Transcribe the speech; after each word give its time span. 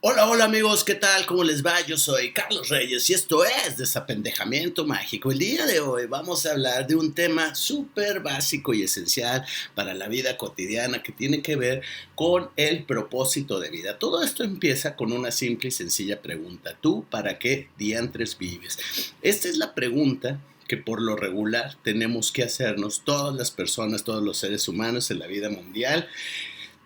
Hola, 0.00 0.28
hola 0.28 0.44
amigos, 0.44 0.84
¿qué 0.84 0.94
tal? 0.94 1.26
¿Cómo 1.26 1.42
les 1.42 1.66
va? 1.66 1.84
Yo 1.84 1.98
soy 1.98 2.32
Carlos 2.32 2.68
Reyes 2.68 3.10
y 3.10 3.14
esto 3.14 3.44
es 3.44 3.78
Desapendejamiento 3.78 4.86
Mágico. 4.86 5.32
El 5.32 5.40
día 5.40 5.66
de 5.66 5.80
hoy 5.80 6.06
vamos 6.06 6.46
a 6.46 6.52
hablar 6.52 6.86
de 6.86 6.94
un 6.94 7.14
tema 7.14 7.56
súper 7.56 8.20
básico 8.20 8.72
y 8.72 8.84
esencial 8.84 9.44
para 9.74 9.94
la 9.94 10.06
vida 10.06 10.36
cotidiana 10.36 11.02
que 11.02 11.10
tiene 11.10 11.42
que 11.42 11.56
ver 11.56 11.82
con 12.14 12.48
el 12.54 12.84
propósito 12.84 13.58
de 13.58 13.70
vida. 13.70 13.98
Todo 13.98 14.22
esto 14.22 14.44
empieza 14.44 14.94
con 14.94 15.10
una 15.10 15.32
simple 15.32 15.70
y 15.70 15.72
sencilla 15.72 16.22
pregunta. 16.22 16.78
¿Tú 16.80 17.04
para 17.10 17.40
qué 17.40 17.68
diantres 17.76 18.38
vives? 18.38 18.78
Esta 19.20 19.48
es 19.48 19.56
la 19.56 19.74
pregunta 19.74 20.38
que 20.68 20.76
por 20.76 21.02
lo 21.02 21.16
regular 21.16 21.76
tenemos 21.82 22.30
que 22.30 22.44
hacernos 22.44 23.02
todas 23.04 23.34
las 23.34 23.50
personas, 23.50 24.04
todos 24.04 24.22
los 24.22 24.38
seres 24.38 24.68
humanos 24.68 25.10
en 25.10 25.18
la 25.18 25.26
vida 25.26 25.50
mundial 25.50 26.08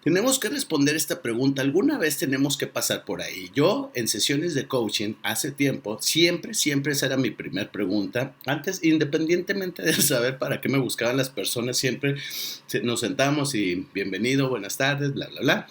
tenemos 0.02 0.38
que 0.38 0.48
responder 0.48 0.96
esta 0.96 1.22
pregunta. 1.22 1.62
Alguna 1.62 1.98
vez 1.98 2.18
tenemos 2.18 2.56
que 2.56 2.66
pasar 2.66 3.04
por 3.04 3.22
ahí. 3.22 3.50
Yo 3.54 3.90
en 3.94 4.08
sesiones 4.08 4.54
de 4.54 4.66
coaching 4.66 5.14
hace 5.22 5.52
tiempo, 5.52 5.98
siempre, 6.00 6.54
siempre 6.54 6.92
esa 6.92 7.06
era 7.06 7.16
mi 7.16 7.30
primera 7.30 7.70
pregunta. 7.70 8.34
Antes, 8.46 8.82
independientemente 8.82 9.82
de 9.82 9.92
saber 10.02 10.38
para 10.38 10.60
qué 10.60 10.68
me 10.68 10.78
buscaban 10.78 11.16
las 11.16 11.30
personas, 11.30 11.76
siempre 11.76 12.16
nos 12.82 13.00
sentamos 13.00 13.54
y 13.54 13.86
bienvenido, 13.94 14.48
buenas 14.48 14.76
tardes, 14.76 15.14
bla, 15.14 15.28
bla, 15.28 15.40
bla 15.40 15.66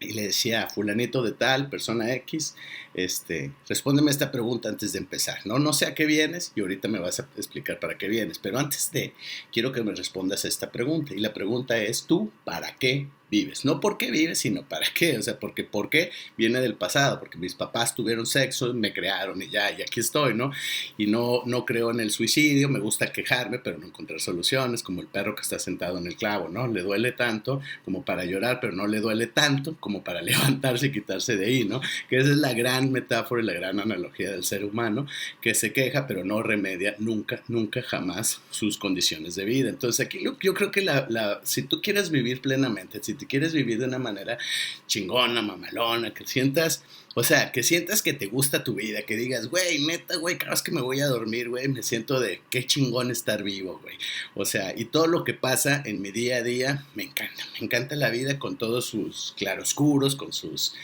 y 0.00 0.14
le 0.14 0.22
decía, 0.22 0.66
fulanito 0.68 1.22
de 1.22 1.32
tal, 1.32 1.68
persona 1.68 2.14
X, 2.14 2.56
este, 2.94 3.52
respóndeme 3.68 4.10
esta 4.10 4.32
pregunta 4.32 4.70
antes 4.70 4.92
de 4.92 4.98
empezar, 4.98 5.38
¿no? 5.44 5.58
No 5.58 5.74
sé 5.74 5.84
a 5.84 5.94
qué 5.94 6.06
vienes 6.06 6.52
y 6.56 6.62
ahorita 6.62 6.88
me 6.88 6.98
vas 6.98 7.20
a 7.20 7.28
explicar 7.36 7.78
para 7.78 7.98
qué 7.98 8.08
vienes, 8.08 8.38
pero 8.38 8.58
antes 8.58 8.90
de, 8.92 9.12
quiero 9.52 9.72
que 9.72 9.82
me 9.82 9.94
respondas 9.94 10.46
esta 10.46 10.72
pregunta. 10.72 11.14
Y 11.14 11.18
la 11.18 11.34
pregunta 11.34 11.76
es, 11.76 12.06
¿tú 12.06 12.32
para 12.44 12.74
qué 12.76 13.08
vives. 13.30 13.64
No 13.64 13.80
por 13.80 13.96
qué 13.96 14.10
vives, 14.10 14.38
sino 14.38 14.62
para 14.62 14.86
qué. 14.94 15.16
O 15.18 15.22
sea, 15.22 15.38
porque 15.38 15.64
por 15.64 15.88
qué 15.88 16.10
viene 16.36 16.60
del 16.60 16.74
pasado, 16.74 17.18
porque 17.20 17.38
mis 17.38 17.54
papás 17.54 17.94
tuvieron 17.94 18.26
sexo, 18.26 18.74
me 18.74 18.92
crearon 18.92 19.40
y 19.40 19.48
ya, 19.48 19.70
y 19.70 19.82
aquí 19.82 20.00
estoy, 20.00 20.34
¿no? 20.34 20.50
Y 20.98 21.06
no, 21.06 21.42
no 21.46 21.64
creo 21.64 21.90
en 21.90 22.00
el 22.00 22.10
suicidio, 22.10 22.68
me 22.68 22.80
gusta 22.80 23.12
quejarme, 23.12 23.58
pero 23.58 23.78
no 23.78 23.86
encontrar 23.86 24.20
soluciones, 24.20 24.82
como 24.82 25.00
el 25.00 25.06
perro 25.06 25.34
que 25.34 25.42
está 25.42 25.58
sentado 25.58 25.98
en 25.98 26.06
el 26.06 26.16
clavo, 26.16 26.48
¿no? 26.48 26.66
Le 26.66 26.82
duele 26.82 27.12
tanto 27.12 27.60
como 27.84 28.04
para 28.04 28.24
llorar, 28.24 28.58
pero 28.60 28.72
no 28.72 28.86
le 28.86 29.00
duele 29.00 29.26
tanto 29.26 29.76
como 29.78 30.02
para 30.02 30.22
levantarse 30.22 30.86
y 30.86 30.92
quitarse 30.92 31.36
de 31.36 31.46
ahí, 31.46 31.64
¿no? 31.64 31.80
Que 32.08 32.18
esa 32.18 32.30
es 32.30 32.36
la 32.36 32.52
gran 32.54 32.90
metáfora 32.90 33.42
y 33.42 33.46
la 33.46 33.52
gran 33.52 33.78
analogía 33.78 34.30
del 34.32 34.44
ser 34.44 34.64
humano, 34.64 35.06
que 35.40 35.54
se 35.54 35.72
queja, 35.72 36.06
pero 36.06 36.24
no 36.24 36.42
remedia 36.42 36.96
nunca, 36.98 37.42
nunca, 37.48 37.82
jamás 37.82 38.40
sus 38.50 38.78
condiciones 38.78 39.34
de 39.34 39.44
vida. 39.44 39.68
Entonces 39.68 40.04
aquí 40.04 40.22
yo 40.22 40.54
creo 40.54 40.70
que 40.70 40.82
la, 40.82 41.06
la, 41.08 41.40
si 41.44 41.62
tú 41.62 41.80
quieres 41.80 42.10
vivir 42.10 42.40
plenamente, 42.40 43.00
si 43.02 43.14
te 43.20 43.26
quieres 43.26 43.52
vivir 43.52 43.78
de 43.78 43.84
una 43.84 43.98
manera 43.98 44.38
chingona, 44.86 45.42
mamalona, 45.42 46.14
que 46.14 46.26
sientas, 46.26 46.82
o 47.14 47.22
sea, 47.22 47.52
que 47.52 47.62
sientas 47.62 48.00
que 48.00 48.14
te 48.14 48.26
gusta 48.26 48.64
tu 48.64 48.74
vida, 48.74 49.02
que 49.02 49.14
digas, 49.14 49.48
güey, 49.48 49.84
neta, 49.84 50.16
güey, 50.16 50.38
cada 50.38 50.52
vez 50.52 50.62
que 50.62 50.72
me 50.72 50.80
voy 50.80 51.00
a 51.00 51.06
dormir, 51.06 51.50
güey, 51.50 51.68
me 51.68 51.82
siento 51.82 52.18
de 52.18 52.40
qué 52.48 52.66
chingón 52.66 53.10
estar 53.10 53.42
vivo, 53.42 53.78
güey. 53.82 53.96
O 54.34 54.46
sea, 54.46 54.74
y 54.76 54.86
todo 54.86 55.06
lo 55.06 55.22
que 55.22 55.34
pasa 55.34 55.82
en 55.84 56.00
mi 56.00 56.10
día 56.10 56.36
a 56.36 56.42
día, 56.42 56.86
me 56.94 57.04
encanta, 57.04 57.44
me 57.52 57.66
encanta 57.66 57.94
la 57.94 58.08
vida 58.08 58.38
con 58.38 58.56
todos 58.56 58.86
sus 58.86 59.34
claroscuros, 59.36 60.16
con 60.16 60.32
sus 60.32 60.74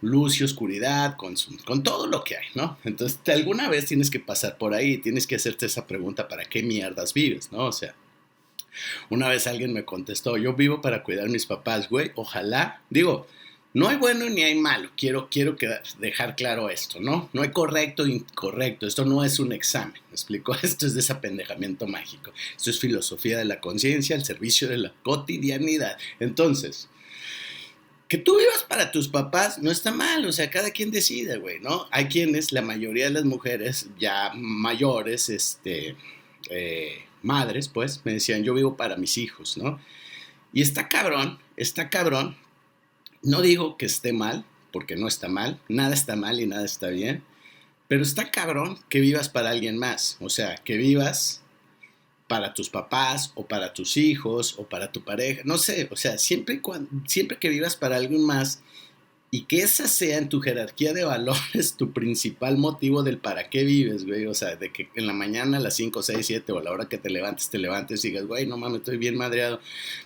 luz 0.00 0.40
y 0.40 0.44
oscuridad, 0.44 1.16
con, 1.16 1.36
con 1.64 1.84
todo 1.84 2.08
lo 2.08 2.24
que 2.24 2.36
hay, 2.36 2.46
¿no? 2.54 2.76
Entonces, 2.84 3.20
alguna 3.28 3.68
vez 3.68 3.86
tienes 3.86 4.10
que 4.10 4.20
pasar 4.20 4.58
por 4.58 4.74
ahí, 4.74 4.98
tienes 4.98 5.28
que 5.28 5.36
hacerte 5.36 5.66
esa 5.66 5.86
pregunta, 5.86 6.26
¿para 6.26 6.44
qué 6.44 6.62
mierdas 6.62 7.14
vives, 7.14 7.52
no? 7.52 7.66
O 7.66 7.72
sea, 7.72 7.94
una 9.10 9.28
vez 9.28 9.46
alguien 9.46 9.72
me 9.72 9.84
contestó, 9.84 10.36
yo 10.36 10.54
vivo 10.54 10.80
para 10.80 11.02
cuidar 11.02 11.26
a 11.26 11.30
mis 11.30 11.46
papás, 11.46 11.88
güey, 11.88 12.12
ojalá, 12.14 12.82
digo, 12.90 13.26
no 13.74 13.88
hay 13.88 13.96
bueno 13.96 14.30
ni 14.30 14.42
hay 14.42 14.54
malo, 14.54 14.90
quiero, 14.96 15.28
quiero 15.28 15.56
dejar 15.98 16.36
claro 16.36 16.70
esto, 16.70 17.00
¿no? 17.00 17.28
No 17.32 17.42
hay 17.42 17.50
correcto 17.50 18.04
e 18.04 18.10
incorrecto, 18.10 18.86
esto 18.86 19.04
no 19.04 19.24
es 19.24 19.40
un 19.40 19.52
examen, 19.52 20.00
¿me 20.08 20.12
explico? 20.12 20.54
Esto 20.62 20.86
es 20.86 20.94
desapendejamiento 20.94 21.88
mágico, 21.88 22.32
esto 22.56 22.70
es 22.70 22.78
filosofía 22.78 23.36
de 23.36 23.44
la 23.44 23.60
conciencia 23.60 24.14
al 24.14 24.24
servicio 24.24 24.68
de 24.68 24.78
la 24.78 24.92
cotidianidad. 25.02 25.98
Entonces, 26.20 26.88
que 28.06 28.18
tú 28.18 28.38
vivas 28.38 28.62
para 28.62 28.92
tus 28.92 29.08
papás 29.08 29.58
no 29.58 29.72
está 29.72 29.90
mal, 29.90 30.24
o 30.24 30.30
sea, 30.30 30.50
cada 30.50 30.70
quien 30.70 30.92
decide, 30.92 31.38
güey, 31.38 31.58
¿no? 31.58 31.88
Hay 31.90 32.06
quienes, 32.06 32.52
la 32.52 32.62
mayoría 32.62 33.06
de 33.06 33.14
las 33.14 33.24
mujeres 33.24 33.88
ya 33.98 34.30
mayores, 34.36 35.28
este, 35.28 35.96
eh, 36.48 37.04
madres, 37.24 37.68
pues, 37.68 38.02
me 38.04 38.12
decían, 38.12 38.44
yo 38.44 38.54
vivo 38.54 38.76
para 38.76 38.96
mis 38.96 39.18
hijos, 39.18 39.56
¿no? 39.56 39.80
Y 40.52 40.62
está 40.62 40.88
cabrón, 40.88 41.38
está 41.56 41.90
cabrón. 41.90 42.36
No 43.22 43.40
digo 43.40 43.76
que 43.76 43.86
esté 43.86 44.12
mal, 44.12 44.44
porque 44.74 44.96
no 44.96 45.06
está 45.06 45.28
mal, 45.28 45.60
nada 45.68 45.94
está 45.94 46.16
mal 46.16 46.40
y 46.40 46.46
nada 46.46 46.64
está 46.64 46.88
bien, 46.88 47.22
pero 47.86 48.02
está 48.02 48.32
cabrón 48.32 48.76
que 48.88 48.98
vivas 48.98 49.28
para 49.28 49.50
alguien 49.50 49.78
más, 49.78 50.16
o 50.20 50.28
sea, 50.28 50.56
que 50.56 50.76
vivas 50.76 51.42
para 52.26 52.54
tus 52.54 52.70
papás 52.70 53.30
o 53.36 53.46
para 53.46 53.72
tus 53.72 53.96
hijos 53.96 54.56
o 54.58 54.68
para 54.68 54.90
tu 54.90 55.04
pareja, 55.04 55.42
no 55.44 55.58
sé, 55.58 55.88
o 55.92 55.96
sea, 55.96 56.18
siempre, 56.18 56.60
siempre 57.06 57.38
que 57.38 57.50
vivas 57.50 57.76
para 57.76 57.96
alguien 57.96 58.26
más 58.26 58.62
y 59.34 59.46
que 59.46 59.62
esa 59.62 59.88
sea 59.88 60.18
en 60.18 60.28
tu 60.28 60.40
jerarquía 60.40 60.92
de 60.92 61.02
valores 61.02 61.74
tu 61.76 61.92
principal 61.92 62.56
motivo 62.56 63.02
del 63.02 63.18
para 63.18 63.50
qué 63.50 63.64
vives, 63.64 64.06
güey. 64.06 64.26
O 64.26 64.34
sea, 64.34 64.54
de 64.54 64.70
que 64.70 64.88
en 64.94 65.08
la 65.08 65.12
mañana 65.12 65.56
a 65.56 65.60
las 65.60 65.74
5, 65.74 66.04
6, 66.04 66.24
7 66.24 66.52
o 66.52 66.58
a 66.60 66.62
la 66.62 66.70
hora 66.70 66.88
que 66.88 66.98
te 66.98 67.10
levantes, 67.10 67.50
te 67.50 67.58
levantes 67.58 68.04
y 68.04 68.10
digas, 68.10 68.26
güey, 68.26 68.46
no 68.46 68.56
mames, 68.58 68.78
estoy 68.78 68.96
bien 68.96 69.16
madreado, 69.16 69.58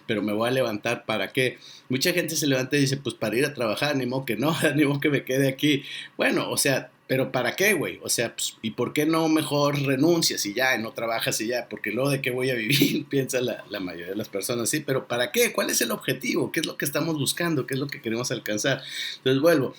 pero 0.07 0.23
me 0.23 0.33
voy 0.33 0.49
a 0.49 0.53
levantar 0.53 1.05
para 1.05 1.31
qué. 1.31 1.59
Mucha 1.91 2.15
gente 2.15 2.37
se 2.37 2.47
levanta 2.47 2.79
y 2.79 2.81
dice, 2.81 2.97
pues 2.97 3.15
para 3.15 3.37
ir 3.37 3.45
a 3.45 3.53
trabajar, 3.53 3.97
ni 3.97 4.07
modo 4.07 4.25
que 4.25 4.37
no, 4.37 4.57
ni 4.75 4.87
modo 4.87 4.99
que 4.99 5.11
me 5.11 5.25
quede 5.25 5.49
aquí. 5.49 5.83
Bueno, 6.17 6.51
o 6.51 6.57
sea, 6.57 6.91
pero 7.09 7.33
¿para 7.33 7.57
qué, 7.57 7.73
güey? 7.73 7.99
O 8.03 8.11
sea, 8.11 8.37
pues, 8.37 8.59
¿y 8.61 8.73
por 8.73 8.93
qué 8.93 9.07
no 9.07 9.29
mejor 9.29 9.81
renuncias 9.81 10.45
y 10.45 10.53
ya, 10.53 10.77
y 10.77 10.83
no 10.83 10.93
trabajas 10.93 11.41
y 11.41 11.47
ya? 11.47 11.67
Porque 11.67 11.91
luego 11.91 12.11
de 12.11 12.21
qué 12.21 12.31
voy 12.31 12.51
a 12.51 12.55
vivir, 12.55 13.07
piensa 13.09 13.41
la, 13.41 13.65
mayoría 13.81 14.09
de 14.09 14.15
las 14.15 14.29
personas, 14.29 14.69
sí, 14.69 14.81
pero 14.81 15.09
¿para 15.09 15.33
qué? 15.33 15.53
¿Cuál 15.55 15.71
es 15.71 15.81
el 15.81 15.91
objetivo? 15.91 16.53
¿Qué 16.53 16.61
es 16.61 16.67
lo 16.67 16.77
que 16.77 16.85
estamos 16.85 17.19
buscando? 17.19 17.67
¿Qué 17.67 17.75
es 17.75 17.81
lo 17.81 17.87
que 17.87 18.03
queremos 18.03 18.31
alcanzar? 18.31 18.83
Entonces 19.17 19.41
vuelvo, 19.41 19.75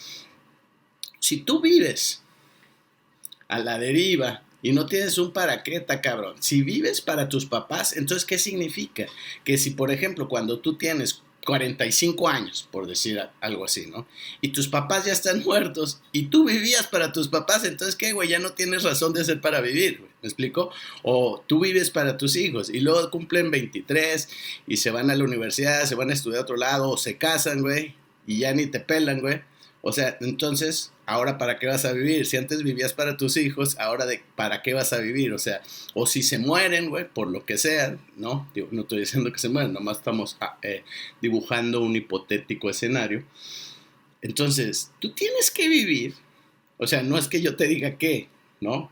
si 1.19 1.37
tú 1.37 1.61
vives 1.61 2.23
a 3.47 3.59
la 3.59 3.77
deriva 3.77 4.41
y 4.63 4.71
no 4.71 4.87
tienes 4.87 5.19
un 5.19 5.31
para 5.31 5.61
cabrón, 6.01 6.35
si 6.39 6.63
vives 6.63 6.99
para 6.99 7.29
tus 7.29 7.45
papás, 7.45 7.95
entonces 7.95 8.25
¿qué 8.25 8.39
significa? 8.39 9.05
Que 9.43 9.59
si, 9.59 9.69
por 9.69 9.91
ejemplo, 9.91 10.27
cuando 10.27 10.59
tú 10.59 10.79
tienes 10.79 11.21
45 11.49 12.29
años, 12.29 12.67
por 12.71 12.85
decir 12.85 13.19
algo 13.41 13.65
así, 13.65 13.87
¿no? 13.87 14.07
Y 14.39 14.49
tus 14.49 14.67
papás 14.67 15.05
ya 15.05 15.13
están 15.13 15.43
muertos 15.43 15.99
y 16.11 16.27
tú 16.27 16.45
vivías 16.45 16.85
para 16.85 17.11
tus 17.11 17.27
papás, 17.27 17.65
entonces, 17.65 17.95
¿qué, 17.95 18.13
güey? 18.13 18.29
Ya 18.29 18.37
no 18.37 18.51
tienes 18.51 18.83
razón 18.83 19.13
de 19.13 19.25
ser 19.25 19.41
para 19.41 19.59
vivir, 19.59 19.97
güey. 19.97 20.11
¿Me 20.21 20.27
explico? 20.27 20.71
O 21.01 21.43
tú 21.47 21.61
vives 21.61 21.89
para 21.89 22.17
tus 22.17 22.35
hijos 22.35 22.69
y 22.69 22.81
luego 22.81 23.09
cumplen 23.09 23.49
23 23.49 24.29
y 24.67 24.77
se 24.77 24.91
van 24.91 25.09
a 25.09 25.15
la 25.15 25.23
universidad, 25.23 25.85
se 25.85 25.95
van 25.95 26.11
a 26.11 26.13
estudiar 26.13 26.41
a 26.41 26.43
otro 26.43 26.55
lado 26.55 26.91
o 26.91 26.97
se 26.97 27.17
casan, 27.17 27.61
güey, 27.61 27.95
y 28.27 28.39
ya 28.39 28.53
ni 28.53 28.67
te 28.67 28.79
pelan, 28.79 29.21
güey. 29.21 29.41
O 29.81 29.93
sea, 29.93 30.17
entonces, 30.19 30.91
ahora 31.05 31.37
para 31.37 31.57
qué 31.57 31.67
vas 31.67 31.85
a 31.85 31.93
vivir? 31.93 32.25
Si 32.25 32.35
antes 32.35 32.63
vivías 32.63 32.93
para 32.93 33.15
tus 33.15 33.37
hijos, 33.37 33.77
ahora 33.79 34.05
de 34.05 34.21
para 34.35 34.61
qué 34.61 34.73
vas 34.73 34.91
a 34.91 34.99
vivir? 34.99 35.33
O 35.33 35.39
sea, 35.39 35.61
o 35.93 36.05
si 36.05 36.21
se 36.21 36.37
mueren, 36.37 36.89
güey, 36.89 37.07
por 37.07 37.29
lo 37.29 37.45
que 37.45 37.57
sea, 37.57 37.97
¿no? 38.17 38.51
no 38.71 38.81
estoy 38.81 38.99
diciendo 38.99 39.31
que 39.31 39.39
se 39.39 39.47
mueren, 39.47 39.73
nomás 39.73 39.97
estamos 39.97 40.37
ah, 40.41 40.57
eh, 40.61 40.83
dibujando 41.21 41.81
un 41.81 41.95
hipotético 41.95 42.69
escenario. 42.69 43.23
Entonces, 44.21 44.91
tú 44.99 45.13
tienes 45.13 45.49
que 45.49 45.69
vivir, 45.69 46.13
o 46.77 46.85
sea, 46.85 47.01
no 47.01 47.17
es 47.17 47.29
que 47.29 47.41
yo 47.41 47.55
te 47.55 47.67
diga 47.67 47.97
qué, 47.97 48.27
¿no? 48.59 48.91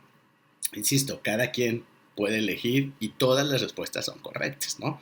Insisto, 0.74 1.20
cada 1.22 1.52
quien 1.52 1.84
puede 2.16 2.40
elegir 2.40 2.94
y 3.00 3.10
todas 3.10 3.48
las 3.48 3.62
respuestas 3.62 4.06
son 4.06 4.20
correctas, 4.20 4.80
¿no? 4.80 5.00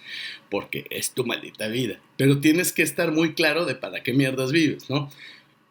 Porque 0.49 0.85
es 0.89 1.11
tu 1.11 1.25
maldita 1.25 1.67
vida. 1.67 1.99
Pero 2.17 2.39
tienes 2.41 2.73
que 2.73 2.83
estar 2.83 3.11
muy 3.11 3.33
claro 3.33 3.65
de 3.65 3.75
para 3.75 4.03
qué 4.03 4.13
mierdas 4.13 4.51
vives, 4.51 4.89
¿no? 4.89 5.09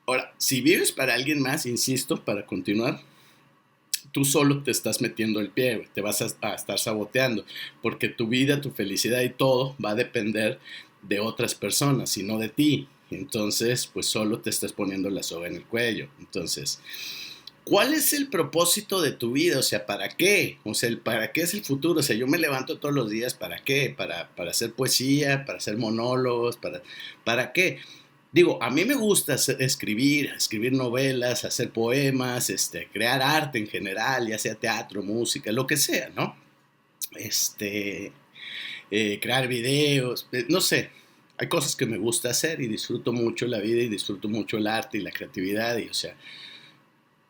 Ahora, 0.07 0.35
si 0.39 0.61
vives 0.61 0.93
para 0.93 1.15
alguien 1.15 1.41
más, 1.41 1.67
insisto, 1.67 2.25
para 2.25 2.45
continuar, 2.45 3.01
tú 4.13 4.25
solo 4.25 4.63
te 4.63 4.71
estás 4.71 5.01
metiendo 5.01 5.41
el 5.41 5.51
pie, 5.51 5.89
te 5.95 6.01
vas 6.01 6.23
a, 6.23 6.27
estar 6.27 6.79
saboteando, 6.79 7.45
porque 7.83 8.09
tu 8.09 8.29
vida, 8.29 8.61
tu 8.61 8.71
felicidad 8.71 9.23
y 9.23 9.31
todo 9.31 9.77
va 9.85 9.91
a 9.91 9.95
depender 9.95 10.61
de 11.03 11.21
otras 11.21 11.55
personas 11.55 12.17
y 12.17 12.23
no 12.23 12.39
de 12.39 12.49
ti. 12.49 12.89
Entonces, 13.11 13.87
pues 13.93 14.07
solo 14.07 14.41
te 14.41 14.51
estás 14.51 14.73
poniendo 14.73 15.11
la 15.11 15.23
soga 15.23 15.49
en 15.49 15.57
el 15.57 15.65
cuello. 15.65 16.09
Entonces, 16.19 16.81
¿cuál 17.65 17.95
es 17.95 18.13
el 18.13 18.29
propósito 18.29 19.03
de 19.03 19.13
tu 19.13 19.33
vida? 19.33 19.59
O 19.59 19.63
sea, 19.63 19.87
¿para 19.87 20.09
qué? 20.09 20.59
O 20.65 20.75
sea, 20.75 20.91
¿para 21.03 21.33
qué 21.33 21.43
es 21.43 21.55
el 21.55 21.65
futuro? 21.65 22.01
O 22.01 22.03
sea, 22.03 22.17
yo 22.17 22.27
me 22.27 22.39
levanto 22.39 22.79
todos 22.79 22.95
los 22.95 23.11
días, 23.11 23.35
¿para 23.35 23.63
qué? 23.65 23.95
Para, 23.97 24.29
para 24.37 24.51
hacer 24.51 24.73
poesía, 24.73 25.45
para 25.45 25.59
hacer 25.59 25.77
monólogos, 25.77 26.57
para, 26.57 26.83
¿para 27.25 27.53
qué? 27.53 27.81
Digo, 28.35 28.61
a 28.61 28.69
mí 28.69 28.85
me 28.85 28.97
gusta 28.97 29.37
escribir, 29.61 30.33
escribir 30.37 30.73
novelas, 30.73 31.45
hacer 31.45 31.71
poemas, 31.71 32.51
este, 32.51 32.89
crear 32.93 33.23
arte 33.23 33.61
en 33.61 33.69
general, 33.69 34.27
ya 34.27 34.37
sea 34.41 34.57
teatro, 34.57 35.05
música, 35.05 35.53
lo 35.53 35.69
que 35.69 35.77
sea, 35.77 36.09
¿no? 36.17 36.35
Este, 37.15 38.11
eh, 38.91 39.21
crear 39.23 39.47
videos, 39.47 40.27
eh, 40.33 40.47
no 40.49 40.61
sé. 40.61 40.91
hay 41.39 41.49
cosas 41.49 41.77
que 41.77 41.87
me 41.87 41.97
gusta 41.97 42.31
hacer 42.31 42.61
y 42.61 42.67
disfruto 42.67 43.13
mucho 43.13 43.47
la 43.47 43.61
vida 43.61 43.83
y 43.83 43.89
disfruto 43.89 44.29
mucho 44.29 44.57
el 44.57 44.67
arte 44.67 44.99
y 44.99 45.03
la 45.03 45.13
creatividad 45.13 45.79
y 45.79 45.89
o 45.89 45.95
sea, 45.95 46.17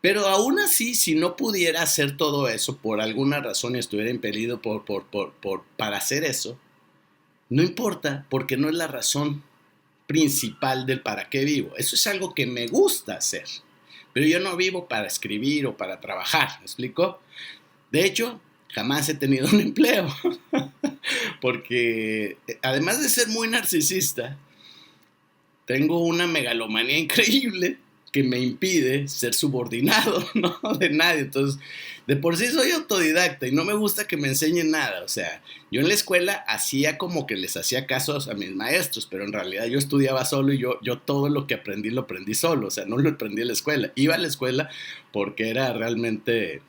pero 0.00 0.26
aún 0.26 0.58
así, 0.58 0.94
si 0.94 1.14
no 1.14 1.36
pudiera 1.36 1.82
hacer 1.82 2.16
todo 2.16 2.48
eso 2.48 2.78
por 2.78 3.02
alguna 3.02 3.40
razón 3.40 3.76
y 3.76 3.78
estuviera 3.78 4.10
impedido 4.10 4.62
por, 4.62 4.86
por, 4.86 5.04
por, 5.04 5.34
por, 5.34 5.64
para 5.76 5.98
hacer 5.98 6.24
eso, 6.24 6.58
no 7.50 7.62
importa, 7.62 8.26
porque 8.30 8.56
no 8.56 8.70
es 8.70 8.74
la 8.74 8.86
razón 8.86 9.42
principal 10.06 10.86
del 10.86 11.00
para 11.00 11.28
qué 11.28 11.44
vivo. 11.44 11.74
Eso 11.76 11.96
es 11.96 12.06
algo 12.06 12.34
que 12.34 12.46
me 12.46 12.66
gusta 12.66 13.14
hacer. 13.14 13.44
Pero 14.12 14.26
yo 14.26 14.40
no 14.40 14.56
vivo 14.56 14.86
para 14.88 15.06
escribir 15.06 15.66
o 15.66 15.76
para 15.76 16.00
trabajar, 16.00 16.58
¿me 16.60 16.66
explico? 16.66 17.20
De 17.90 18.04
hecho, 18.04 18.40
jamás 18.68 19.08
he 19.08 19.14
tenido 19.14 19.48
un 19.48 19.60
empleo. 19.60 20.08
porque 21.40 22.36
además 22.62 23.02
de 23.02 23.08
ser 23.08 23.28
muy 23.28 23.48
narcisista, 23.48 24.36
tengo 25.66 25.98
una 25.98 26.26
megalomanía 26.26 26.98
increíble 26.98 27.78
que 28.14 28.22
me 28.22 28.38
impide 28.38 29.08
ser 29.08 29.34
subordinado, 29.34 30.24
¿no? 30.34 30.56
De 30.78 30.88
nadie. 30.88 31.22
Entonces, 31.22 31.60
de 32.06 32.14
por 32.14 32.36
sí 32.36 32.46
soy 32.46 32.70
autodidacta 32.70 33.48
y 33.48 33.50
no 33.50 33.64
me 33.64 33.74
gusta 33.74 34.06
que 34.06 34.16
me 34.16 34.28
enseñen 34.28 34.70
nada. 34.70 35.02
O 35.02 35.08
sea, 35.08 35.42
yo 35.72 35.80
en 35.80 35.88
la 35.88 35.94
escuela 35.94 36.34
hacía 36.46 36.96
como 36.96 37.26
que 37.26 37.34
les 37.34 37.56
hacía 37.56 37.88
casos 37.88 38.28
a 38.28 38.34
mis 38.34 38.54
maestros, 38.54 39.08
pero 39.10 39.24
en 39.24 39.32
realidad 39.32 39.66
yo 39.66 39.80
estudiaba 39.80 40.24
solo 40.24 40.52
y 40.52 40.58
yo, 40.58 40.78
yo 40.80 41.00
todo 41.00 41.28
lo 41.28 41.48
que 41.48 41.54
aprendí 41.54 41.90
lo 41.90 42.02
aprendí 42.02 42.34
solo. 42.34 42.68
O 42.68 42.70
sea, 42.70 42.84
no 42.84 42.98
lo 42.98 43.10
aprendí 43.10 43.42
en 43.42 43.48
la 43.48 43.52
escuela. 43.52 43.90
Iba 43.96 44.14
a 44.14 44.18
la 44.18 44.28
escuela 44.28 44.70
porque 45.10 45.48
era 45.48 45.72
realmente 45.72 46.62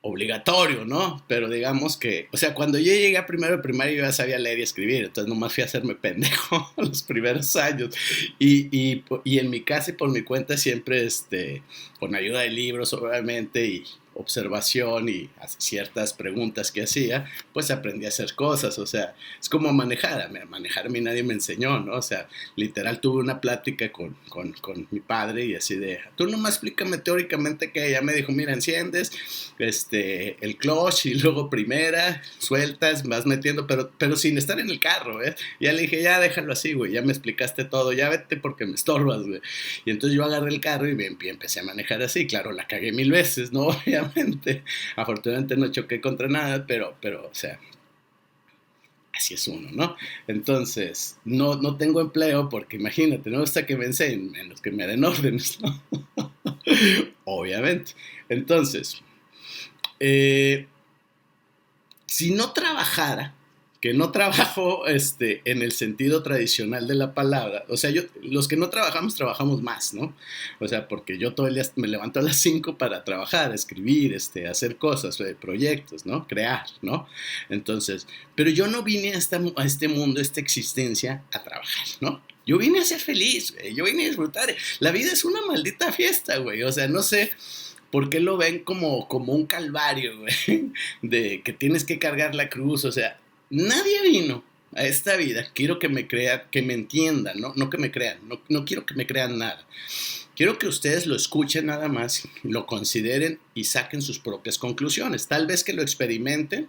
obligatorio, 0.00 0.84
¿no? 0.84 1.24
Pero 1.26 1.48
digamos 1.48 1.96
que, 1.96 2.28
o 2.32 2.36
sea, 2.36 2.54
cuando 2.54 2.78
yo 2.78 2.92
llegué 2.92 3.18
a 3.18 3.26
primero 3.26 3.56
de 3.56 3.62
primaria 3.62 3.96
yo 3.96 4.02
ya 4.02 4.12
sabía 4.12 4.38
leer 4.38 4.60
y 4.60 4.62
escribir, 4.62 5.04
entonces 5.04 5.28
nomás 5.28 5.52
fui 5.52 5.62
a 5.62 5.66
hacerme 5.66 5.94
pendejo 5.94 6.72
los 6.76 7.02
primeros 7.02 7.56
años. 7.56 7.94
Y, 8.38 8.68
y, 8.76 9.04
y, 9.24 9.38
en 9.38 9.50
mi 9.50 9.62
casa 9.62 9.90
y 9.90 9.94
por 9.94 10.10
mi 10.10 10.22
cuenta 10.22 10.56
siempre, 10.56 11.04
este, 11.04 11.62
con 11.98 12.14
ayuda 12.14 12.40
de 12.40 12.50
libros, 12.50 12.92
obviamente, 12.92 13.66
y, 13.66 13.84
observación 14.18 15.08
y 15.08 15.30
ciertas 15.58 16.12
preguntas 16.12 16.72
que 16.72 16.82
hacía, 16.82 17.26
pues 17.52 17.70
aprendí 17.70 18.04
a 18.04 18.08
hacer 18.08 18.34
cosas, 18.34 18.78
o 18.78 18.86
sea, 18.86 19.14
es 19.40 19.48
como 19.48 19.72
manejar, 19.72 20.20
a 20.22 20.88
mí 20.88 21.00
nadie 21.00 21.22
me 21.22 21.34
enseñó, 21.34 21.80
¿no? 21.80 21.94
O 21.94 22.02
sea, 22.02 22.28
literal 22.56 23.00
tuve 23.00 23.20
una 23.20 23.40
plática 23.40 23.90
con, 23.92 24.16
con, 24.28 24.52
con 24.54 24.88
mi 24.90 25.00
padre 25.00 25.46
y 25.46 25.54
así 25.54 25.76
de, 25.76 26.00
tú 26.16 26.26
nomás 26.26 26.54
explícame 26.54 26.98
teóricamente 26.98 27.70
que 27.70 27.88
ella 27.88 28.02
me 28.02 28.12
dijo, 28.12 28.32
mira, 28.32 28.52
enciendes 28.52 29.12
este, 29.58 30.36
el 30.44 30.56
clutch 30.56 31.06
y 31.06 31.14
luego 31.14 31.48
primera, 31.48 32.22
sueltas, 32.38 33.04
vas 33.04 33.24
metiendo, 33.26 33.66
pero, 33.66 33.90
pero 33.98 34.16
sin 34.16 34.36
estar 34.36 34.58
en 34.58 34.70
el 34.70 34.80
carro, 34.80 35.22
¿eh? 35.22 35.36
Ya 35.60 35.72
le 35.72 35.82
dije, 35.82 36.02
ya 36.02 36.18
déjalo 36.18 36.52
así, 36.52 36.72
güey, 36.72 36.92
ya 36.92 37.02
me 37.02 37.12
explicaste 37.12 37.64
todo, 37.64 37.92
ya 37.92 38.08
vete 38.08 38.36
porque 38.36 38.66
me 38.66 38.74
estorbas, 38.74 39.22
güey. 39.22 39.40
Y 39.84 39.90
entonces 39.90 40.16
yo 40.16 40.24
agarré 40.24 40.50
el 40.50 40.60
carro 40.60 40.88
y 40.88 41.28
empecé 41.28 41.60
a 41.60 41.64
manejar 41.64 42.02
así, 42.02 42.26
claro, 42.26 42.52
la 42.52 42.66
cagué 42.66 42.92
mil 42.92 43.10
veces, 43.10 43.52
¿no? 43.52 43.68
Afortunadamente 44.96 45.56
no 45.56 45.70
choqué 45.70 46.00
contra 46.00 46.28
nada, 46.28 46.64
pero, 46.66 46.96
pero, 47.00 47.26
o 47.26 47.34
sea, 47.34 47.58
así 49.12 49.34
es 49.34 49.48
uno, 49.48 49.68
¿no? 49.72 49.96
Entonces, 50.26 51.18
no, 51.24 51.56
no 51.56 51.76
tengo 51.76 52.00
empleo 52.00 52.48
porque 52.48 52.76
imagínate, 52.76 53.30
no 53.30 53.40
gusta 53.40 53.66
que 53.66 53.76
me 53.76 53.86
enseñen, 53.86 54.30
menos 54.30 54.60
que 54.60 54.70
me 54.70 54.86
den 54.86 55.04
órdenes, 55.04 55.58
¿no? 55.60 55.82
Obviamente. 57.24 57.92
Entonces, 58.28 59.02
eh, 60.00 60.66
si 62.06 62.32
no 62.32 62.52
trabajara, 62.52 63.34
que 63.80 63.94
no 63.94 64.10
trabajo 64.10 64.86
este, 64.86 65.40
en 65.44 65.62
el 65.62 65.72
sentido 65.72 66.22
tradicional 66.22 66.88
de 66.88 66.94
la 66.94 67.14
palabra. 67.14 67.64
O 67.68 67.76
sea, 67.76 67.90
yo, 67.90 68.02
los 68.22 68.48
que 68.48 68.56
no 68.56 68.70
trabajamos, 68.70 69.14
trabajamos 69.14 69.62
más, 69.62 69.94
¿no? 69.94 70.16
O 70.58 70.66
sea, 70.66 70.88
porque 70.88 71.16
yo 71.16 71.34
todo 71.34 71.46
el 71.46 71.54
día 71.54 71.64
me 71.76 71.86
levanto 71.86 72.18
a 72.18 72.22
las 72.22 72.36
5 72.38 72.76
para 72.76 73.04
trabajar, 73.04 73.54
escribir, 73.54 74.14
este, 74.14 74.48
hacer 74.48 74.76
cosas, 74.76 75.20
eh, 75.20 75.36
proyectos, 75.40 76.06
¿no? 76.06 76.26
Crear, 76.26 76.66
¿no? 76.82 77.06
Entonces, 77.48 78.08
pero 78.34 78.50
yo 78.50 78.66
no 78.66 78.82
vine 78.82 79.12
a, 79.14 79.18
este 79.64 79.88
mundo, 79.88 80.18
a 80.18 80.22
esta 80.22 80.40
existencia, 80.40 81.22
a 81.32 81.42
trabajar, 81.44 81.86
¿no? 82.00 82.20
Yo 82.46 82.58
vine 82.58 82.80
a 82.80 82.84
ser 82.84 82.98
feliz, 82.98 83.52
güey. 83.52 83.74
Yo 83.74 83.84
vine 83.84 84.04
a 84.04 84.08
disfrutar. 84.08 84.48
La 84.80 84.90
vida 84.90 85.12
es 85.12 85.24
una 85.24 85.42
maldita 85.42 85.92
fiesta, 85.92 86.38
güey. 86.38 86.62
O 86.62 86.72
sea, 86.72 86.88
no 86.88 87.02
sé. 87.02 87.30
¿Por 87.90 88.08
qué 88.08 88.20
lo 88.20 88.38
ven 88.38 88.60
como, 88.64 89.06
como 89.06 89.34
un 89.34 89.44
calvario, 89.44 90.18
güey? 90.18 90.72
De 91.02 91.42
que 91.42 91.52
tienes 91.52 91.84
que 91.84 91.98
cargar 91.98 92.34
la 92.34 92.48
cruz. 92.48 92.86
O 92.86 92.92
sea, 92.92 93.18
Nadie 93.50 94.02
vino 94.02 94.44
a 94.74 94.84
esta 94.84 95.16
vida, 95.16 95.46
quiero 95.54 95.78
que 95.78 95.88
me 95.88 96.06
crean, 96.06 96.42
que 96.50 96.62
me 96.62 96.74
entiendan, 96.74 97.40
no, 97.40 97.52
no 97.56 97.70
que 97.70 97.78
me 97.78 97.90
crean, 97.90 98.18
no, 98.28 98.40
no, 98.48 98.64
quiero 98.64 98.84
que 98.84 98.94
me 98.94 99.06
crean 99.06 99.38
nada. 99.38 99.66
Quiero 100.36 100.58
que 100.58 100.68
ustedes 100.68 101.06
lo 101.06 101.16
escuchen 101.16 101.66
nada 101.66 101.88
más, 101.88 102.28
lo 102.44 102.66
consideren 102.66 103.40
y 103.54 103.64
saquen 103.64 104.02
sus 104.02 104.20
propias 104.20 104.58
conclusiones. 104.58 105.26
Tal 105.26 105.46
vez 105.46 105.64
que 105.64 105.72
lo 105.72 105.82
experimenten 105.82 106.68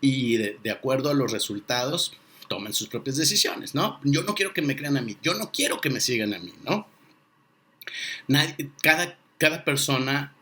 y 0.00 0.36
de, 0.36 0.70
acuerdo 0.70 1.10
a 1.10 1.14
los 1.14 1.32
resultados 1.32 2.12
tomen 2.46 2.72
sus 2.72 2.88
propias 2.88 3.16
decisiones, 3.16 3.74
¿no? 3.74 3.98
Yo 4.04 4.22
no 4.22 4.34
quiero 4.34 4.54
que 4.54 4.62
me 4.62 4.76
crean 4.76 4.96
a 4.96 5.02
mí, 5.02 5.16
yo 5.22 5.34
no 5.34 5.50
quiero 5.50 5.80
que 5.80 5.90
me 5.90 6.00
sigan 6.00 6.32
a 6.32 6.38
mí, 6.38 6.52
¿no? 6.64 6.86
Cada, 8.82 9.18
cada 9.36 9.64
persona 9.64 10.32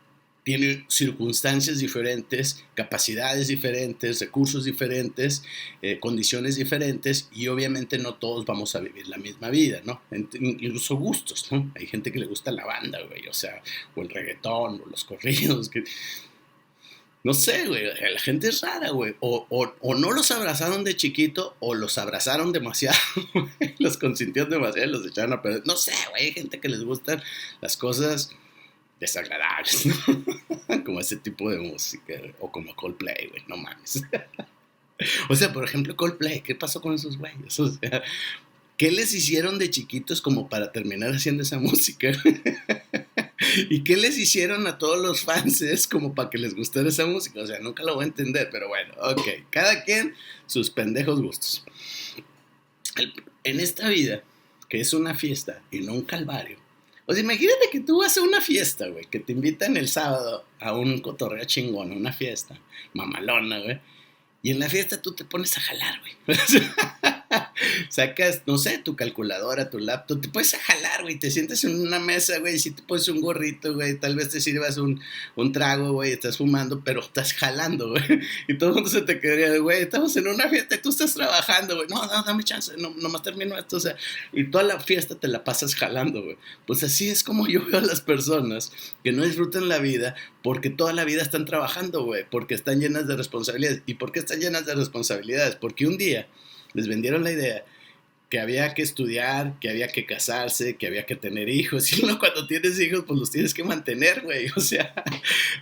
tiene 0.47 0.85
circunstancias 0.87 1.79
diferentes, 1.79 2.63
capacidades 2.73 3.49
diferentes, 3.49 4.21
recursos 4.21 4.63
diferentes, 4.63 5.43
eh, 5.81 5.99
condiciones 5.99 6.55
diferentes 6.55 7.27
y 7.33 7.49
obviamente 7.49 7.97
no 7.97 8.13
todos 8.13 8.45
vamos 8.45 8.73
a 8.73 8.79
vivir 8.79 9.09
la 9.09 9.17
misma 9.17 9.49
vida, 9.49 9.81
¿no? 9.83 9.99
Incluso 10.09 10.95
gustos, 10.95 11.51
¿no? 11.51 11.69
Hay 11.75 11.85
gente 11.85 12.13
que 12.13 12.19
le 12.19 12.27
gusta 12.27 12.53
la 12.53 12.65
banda, 12.65 12.97
güey, 13.09 13.27
o 13.27 13.33
sea, 13.33 13.61
o 13.93 14.01
el 14.01 14.07
reggaetón, 14.07 14.81
o 14.85 14.89
los 14.89 15.03
corridos, 15.03 15.67
que... 15.67 15.83
No 17.25 17.33
sé, 17.33 17.67
güey, 17.67 17.83
la 17.83 18.19
gente 18.21 18.47
es 18.47 18.61
rara, 18.61 18.91
güey. 18.91 19.15
O, 19.19 19.45
o, 19.49 19.95
no 19.95 20.13
los 20.13 20.31
abrazaron 20.31 20.85
de 20.85 20.95
chiquito 20.95 21.57
o 21.59 21.75
los 21.75 21.97
abrazaron 21.97 22.53
demasiado, 22.53 22.97
los 23.79 23.97
consintieron 23.97 24.49
demasiado, 24.49 24.89
los 24.91 25.05
echaron 25.05 25.33
a 25.33 25.41
perder. 25.41 25.63
No 25.65 25.75
sé, 25.75 25.91
güey, 26.11 26.27
hay 26.27 26.31
gente 26.31 26.61
que 26.61 26.69
les 26.69 26.85
gustan 26.85 27.21
las 27.59 27.75
cosas 27.75 28.29
desagradables, 28.99 29.85
¿no? 29.85 30.83
como 30.85 30.99
ese 30.99 31.17
tipo 31.17 31.49
de 31.49 31.59
música, 31.59 32.13
o 32.39 32.51
como 32.51 32.75
Coldplay, 32.75 33.27
güey, 33.27 33.43
no 33.47 33.57
mames. 33.57 34.03
o 35.29 35.35
sea, 35.35 35.53
por 35.53 35.63
ejemplo, 35.63 35.95
Coldplay, 35.95 36.41
¿qué 36.41 36.55
pasó 36.55 36.81
con 36.81 36.93
esos 36.93 37.17
güeyes? 37.17 37.59
O 37.59 37.71
sea, 37.71 38.03
¿qué 38.77 38.91
les 38.91 39.13
hicieron 39.13 39.59
de 39.59 39.69
chiquitos 39.69 40.21
como 40.21 40.49
para 40.49 40.71
terminar 40.71 41.13
haciendo 41.13 41.43
esa 41.43 41.59
música? 41.59 42.11
¿Y 43.69 43.83
qué 43.83 43.97
les 43.97 44.17
hicieron 44.17 44.65
a 44.67 44.77
todos 44.77 44.99
los 44.99 45.21
fans 45.21 45.87
como 45.87 46.15
para 46.15 46.29
que 46.29 46.37
les 46.37 46.55
gustara 46.55 46.89
esa 46.89 47.05
música? 47.05 47.41
O 47.41 47.47
sea, 47.47 47.59
nunca 47.59 47.83
lo 47.83 47.95
voy 47.95 48.05
a 48.05 48.07
entender, 48.07 48.49
pero 48.51 48.67
bueno, 48.67 48.93
ok, 48.99 49.27
cada 49.51 49.83
quien 49.83 50.15
sus 50.47 50.69
pendejos 50.69 51.21
gustos. 51.21 51.63
en 53.43 53.59
esta 53.59 53.89
vida, 53.89 54.23
que 54.69 54.79
es 54.79 54.93
una 54.93 55.13
fiesta 55.13 55.61
y 55.69 55.81
no 55.81 55.93
un 55.93 56.01
calvario, 56.01 56.57
o 57.09 57.13
sea, 57.13 57.23
imagínate 57.23 57.69
que 57.71 57.79
tú 57.79 57.99
vas 57.99 58.17
a 58.17 58.21
una 58.21 58.41
fiesta, 58.41 58.87
güey, 58.87 59.05
que 59.05 59.21
te 59.21 59.31
invitan 59.31 59.77
el 59.77 59.87
sábado 59.87 60.43
a 60.59 60.73
un 60.73 60.99
cotorreo 60.99 61.45
chingón, 61.45 61.93
a 61.93 61.95
una 61.95 62.11
fiesta 62.11 62.59
mamalona, 62.93 63.59
güey. 63.59 63.79
Y 64.43 64.51
en 64.51 64.59
la 64.59 64.67
fiesta 64.67 65.01
tú 65.01 65.15
te 65.15 65.23
pones 65.23 65.57
a 65.57 65.61
jalar, 65.61 66.01
güey. 66.01 66.37
Sacas, 67.89 68.43
no 68.45 68.57
sé, 68.57 68.77
tu 68.79 68.95
calculadora, 68.95 69.69
tu 69.69 69.79
laptop, 69.79 70.21
te 70.21 70.29
puedes 70.29 70.55
jalar, 70.55 71.03
güey. 71.03 71.19
Te 71.19 71.31
sientes 71.31 71.63
en 71.63 71.79
una 71.79 71.99
mesa, 71.99 72.39
güey, 72.39 72.59
si 72.59 72.71
te 72.71 72.81
pones 72.81 73.07
un 73.09 73.21
gorrito, 73.21 73.73
güey. 73.73 73.99
Tal 73.99 74.15
vez 74.15 74.29
te 74.29 74.39
sirvas 74.39 74.77
un, 74.77 75.01
un 75.35 75.51
trago, 75.51 75.91
güey, 75.93 76.11
estás 76.11 76.37
fumando, 76.37 76.81
pero 76.83 77.01
estás 77.01 77.33
jalando, 77.33 77.91
güey. 77.91 78.03
Y 78.47 78.57
todo 78.57 78.69
el 78.69 78.75
mundo 78.75 78.89
se 78.89 79.01
te 79.01 79.19
quedaría, 79.19 79.57
güey, 79.57 79.81
estamos 79.81 80.15
en 80.15 80.27
una 80.27 80.47
fiesta 80.49 80.75
y 80.75 80.77
tú 80.79 80.89
estás 80.89 81.13
trabajando, 81.13 81.75
güey. 81.75 81.87
No, 81.87 82.05
no, 82.05 82.23
dame 82.23 82.43
chance, 82.43 82.73
no, 82.77 82.91
nomás 82.97 83.21
termino 83.23 83.57
esto, 83.57 83.77
o 83.77 83.79
sea. 83.79 83.95
Y 84.31 84.45
toda 84.45 84.63
la 84.63 84.79
fiesta 84.79 85.15
te 85.15 85.27
la 85.27 85.43
pasas 85.43 85.75
jalando, 85.75 86.23
güey. 86.23 86.37
Pues 86.65 86.83
así 86.83 87.09
es 87.09 87.23
como 87.23 87.47
yo 87.47 87.65
veo 87.65 87.79
a 87.79 87.81
las 87.81 88.01
personas 88.01 88.71
que 89.03 89.11
no 89.11 89.23
disfrutan 89.23 89.67
la 89.67 89.79
vida 89.79 90.15
porque 90.43 90.69
toda 90.69 90.93
la 90.93 91.03
vida 91.03 91.21
están 91.21 91.45
trabajando, 91.45 92.03
güey. 92.03 92.25
Porque 92.29 92.53
están 92.55 92.79
llenas 92.79 93.07
de 93.07 93.15
responsabilidades. 93.17 93.81
¿Y 93.85 93.95
por 93.95 94.11
qué 94.11 94.19
están 94.19 94.39
llenas 94.39 94.65
de 94.65 94.75
responsabilidades? 94.75 95.55
Porque 95.55 95.87
un 95.87 95.97
día 95.97 96.27
les 96.73 96.87
vendieron 96.87 97.23
la 97.23 97.31
idea 97.31 97.63
que 98.29 98.39
había 98.39 98.73
que 98.73 98.81
estudiar, 98.81 99.57
que 99.59 99.69
había 99.69 99.87
que 99.87 100.05
casarse, 100.05 100.75
que 100.75 100.87
había 100.87 101.05
que 101.05 101.15
tener 101.15 101.49
hijos. 101.49 101.91
Y 101.97 102.01
cuando 102.17 102.45
tienes 102.47 102.79
hijos, 102.79 103.05
pues 103.07 103.19
los 103.19 103.31
tienes 103.31 103.53
que 103.53 103.63
mantener, 103.63 104.21
güey. 104.21 104.47
O 104.55 104.59
sea, 104.59 104.93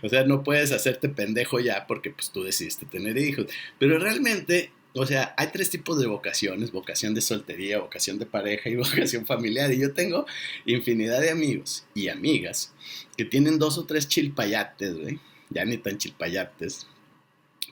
o 0.01 0.09
sea, 0.09 0.23
no 0.23 0.43
puedes 0.43 0.71
hacerte 0.71 1.09
pendejo 1.09 1.59
ya 1.59 1.85
porque 1.87 2.09
pues 2.09 2.31
tú 2.31 2.43
decidiste 2.43 2.85
tener 2.85 3.17
hijos. 3.17 3.47
Pero 3.77 3.99
realmente, 3.99 4.71
o 4.93 5.05
sea, 5.05 5.35
hay 5.37 5.47
tres 5.53 5.69
tipos 5.69 5.99
de 5.99 6.07
vocaciones. 6.07 6.71
Vocación 6.71 7.13
de 7.13 7.21
soltería, 7.21 7.79
vocación 7.79 8.17
de 8.17 8.25
pareja 8.25 8.69
y 8.69 8.75
vocación 8.75 9.25
familiar. 9.25 9.71
Y 9.71 9.79
yo 9.79 9.93
tengo 9.93 10.25
infinidad 10.65 11.21
de 11.21 11.29
amigos 11.29 11.85
y 11.93 12.09
amigas 12.09 12.73
que 13.15 13.25
tienen 13.25 13.59
dos 13.59 13.77
o 13.77 13.85
tres 13.85 14.07
chilpayates, 14.07 14.95
güey. 14.95 15.19
Ya 15.51 15.63
ni 15.63 15.77
tan 15.77 15.99
chilpayates 15.99 16.87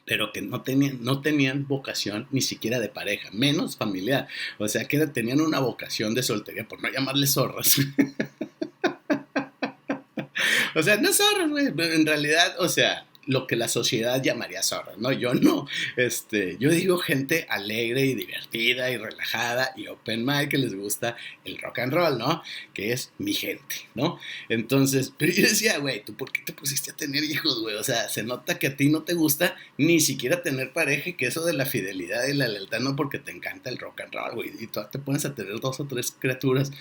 pero 0.06 0.32
que 0.32 0.42
no 0.42 0.62
tenían, 0.62 1.04
no 1.04 1.22
tenían 1.22 1.68
vocación 1.68 2.28
ni 2.32 2.42
siquiera 2.42 2.80
de 2.80 2.90
pareja, 2.90 3.30
menos 3.32 3.78
familiar. 3.78 4.28
O 4.58 4.68
sea, 4.68 4.88
que 4.88 5.06
tenían 5.08 5.42
una 5.42 5.60
vocación 5.60 6.14
de 6.14 6.24
soltería, 6.24 6.68
por 6.68 6.82
no 6.82 6.92
llamarle 6.92 7.28
zorras. 7.28 7.78
o 10.76 10.84
sea, 10.84 10.98
no 10.98 11.14
zorras, 11.14 11.50
güey, 11.50 11.68
en 11.68 12.06
realidad, 12.06 12.56
o 12.60 12.68
sea, 12.68 13.06
lo 13.26 13.48
que 13.48 13.56
la 13.56 13.68
sociedad 13.68 14.22
llamaría 14.22 14.64
zorra, 14.64 14.94
¿no? 14.98 15.12
Yo 15.12 15.34
no, 15.34 15.68
este, 15.96 16.58
yo 16.60 16.70
digo 16.72 16.98
gente 16.98 17.46
alegre 17.50 18.06
y 18.06 18.16
divertida 18.16 18.92
y 18.92 18.98
relajada 18.98 19.74
y 19.76 19.88
open 19.88 20.26
mind 20.26 20.50
que 20.50 20.58
les 20.58 20.76
gusta 20.76 21.16
el 21.46 21.58
rock 21.58 21.80
and 21.80 21.94
roll, 21.94 22.18
¿no? 22.18 22.42
Que 22.74 22.92
es 22.92 23.12
mi 23.18 23.34
gente, 23.34 23.76
¿no? 23.96 24.20
Entonces, 24.50 25.14
pero 25.18 25.32
yo 25.32 25.44
decía, 25.44 25.78
güey, 25.78 26.04
¿tú 26.04 26.16
por 26.16 26.32
qué 26.32 26.42
te 26.42 26.54
pusiste 26.54 26.92
a 26.92 26.96
tener 26.96 27.24
hijos, 27.24 27.62
güey? 27.62 27.76
O 27.76 27.84
sea, 27.84 28.10
se 28.10 28.24
nota 28.24 28.60
que 28.60 28.68
a 28.68 28.76
ti 28.76 28.90
no 28.90 29.04
te 29.04 29.14
gusta 29.14 29.56
ni 29.78 30.00
siquiera 30.00 30.42
tener 30.42 30.74
pareja 30.74 31.12
que 31.14 31.28
eso 31.28 31.46
de 31.46 31.54
la 31.54 31.66
fidelidad 31.66 32.28
y 32.28 32.34
la 32.34 32.48
lealtad 32.48 32.80
no 32.80 32.96
porque 32.96 33.20
te 33.20 33.32
encanta 33.32 33.70
el 33.70 33.78
rock 33.78 34.02
and 34.02 34.14
roll, 34.14 34.36
güey, 34.36 34.52
y 34.60 34.68
tú 34.68 34.82
te 34.92 35.00
pones 35.00 35.26
a 35.26 35.36
tener 35.36 35.60
dos 35.60 35.80
o 35.80 35.86
tres 35.86 36.16
criaturas, 36.18 36.72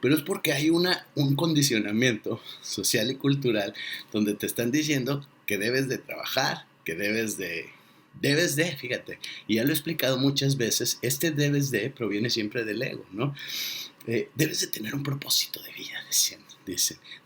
pero 0.00 0.14
es 0.14 0.22
porque 0.22 0.52
hay 0.52 0.70
una, 0.70 1.06
un 1.14 1.36
condicionamiento 1.36 2.40
social 2.62 3.10
y 3.10 3.16
cultural 3.16 3.74
donde 4.12 4.34
te 4.34 4.46
están 4.46 4.70
diciendo 4.70 5.26
que 5.50 5.58
debes 5.58 5.88
de 5.88 5.98
trabajar, 5.98 6.64
que 6.84 6.94
debes 6.94 7.36
de... 7.36 7.68
Debes 8.20 8.54
de, 8.54 8.76
fíjate, 8.76 9.18
y 9.48 9.56
ya 9.56 9.64
lo 9.64 9.70
he 9.70 9.72
explicado 9.72 10.16
muchas 10.16 10.56
veces, 10.56 10.98
este 11.02 11.32
debes 11.32 11.72
de 11.72 11.90
proviene 11.90 12.30
siempre 12.30 12.64
del 12.64 12.82
ego, 12.82 13.04
¿no? 13.10 13.34
Eh, 14.06 14.28
debes 14.36 14.60
de 14.60 14.68
tener 14.68 14.94
un 14.94 15.02
propósito 15.02 15.60
de 15.60 15.72
vida, 15.72 15.98
dicen. 16.06 16.40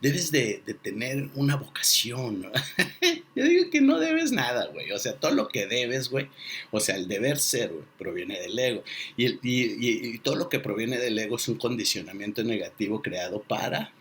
Debes 0.00 0.30
de, 0.30 0.62
tener 0.82 1.28
una 1.34 1.56
vocación. 1.56 2.50
Yo 3.36 3.44
digo 3.44 3.70
que 3.70 3.82
no 3.82 3.98
debes 3.98 4.32
nada, 4.32 4.68
güey. 4.68 4.90
O 4.92 4.98
sea, 4.98 5.16
todo 5.16 5.32
lo 5.32 5.48
que 5.48 5.66
debes, 5.66 6.08
güey. 6.08 6.30
O 6.70 6.80
sea, 6.80 6.96
el 6.96 7.08
deber 7.08 7.38
ser, 7.38 7.72
güey, 7.72 7.84
proviene 7.98 8.40
del 8.40 8.58
ego. 8.58 8.84
Y, 9.18 9.38
y 9.42 10.18
todo 10.20 10.36
lo 10.36 10.48
que 10.48 10.60
proviene 10.60 10.96
del 10.96 11.18
ego 11.18 11.36
es 11.36 11.46
un 11.48 11.58
condicionamiento 11.58 12.42
negativo 12.42 13.02
creado 13.02 13.42
para 13.42 13.92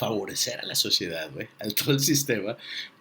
favorecer 0.00 0.58
a 0.60 0.64
la 0.64 0.74
sociedad, 0.74 1.30
güey, 1.30 1.48
al 1.58 1.74
todo 1.74 1.92
el 1.92 2.00
sistema, 2.00 2.56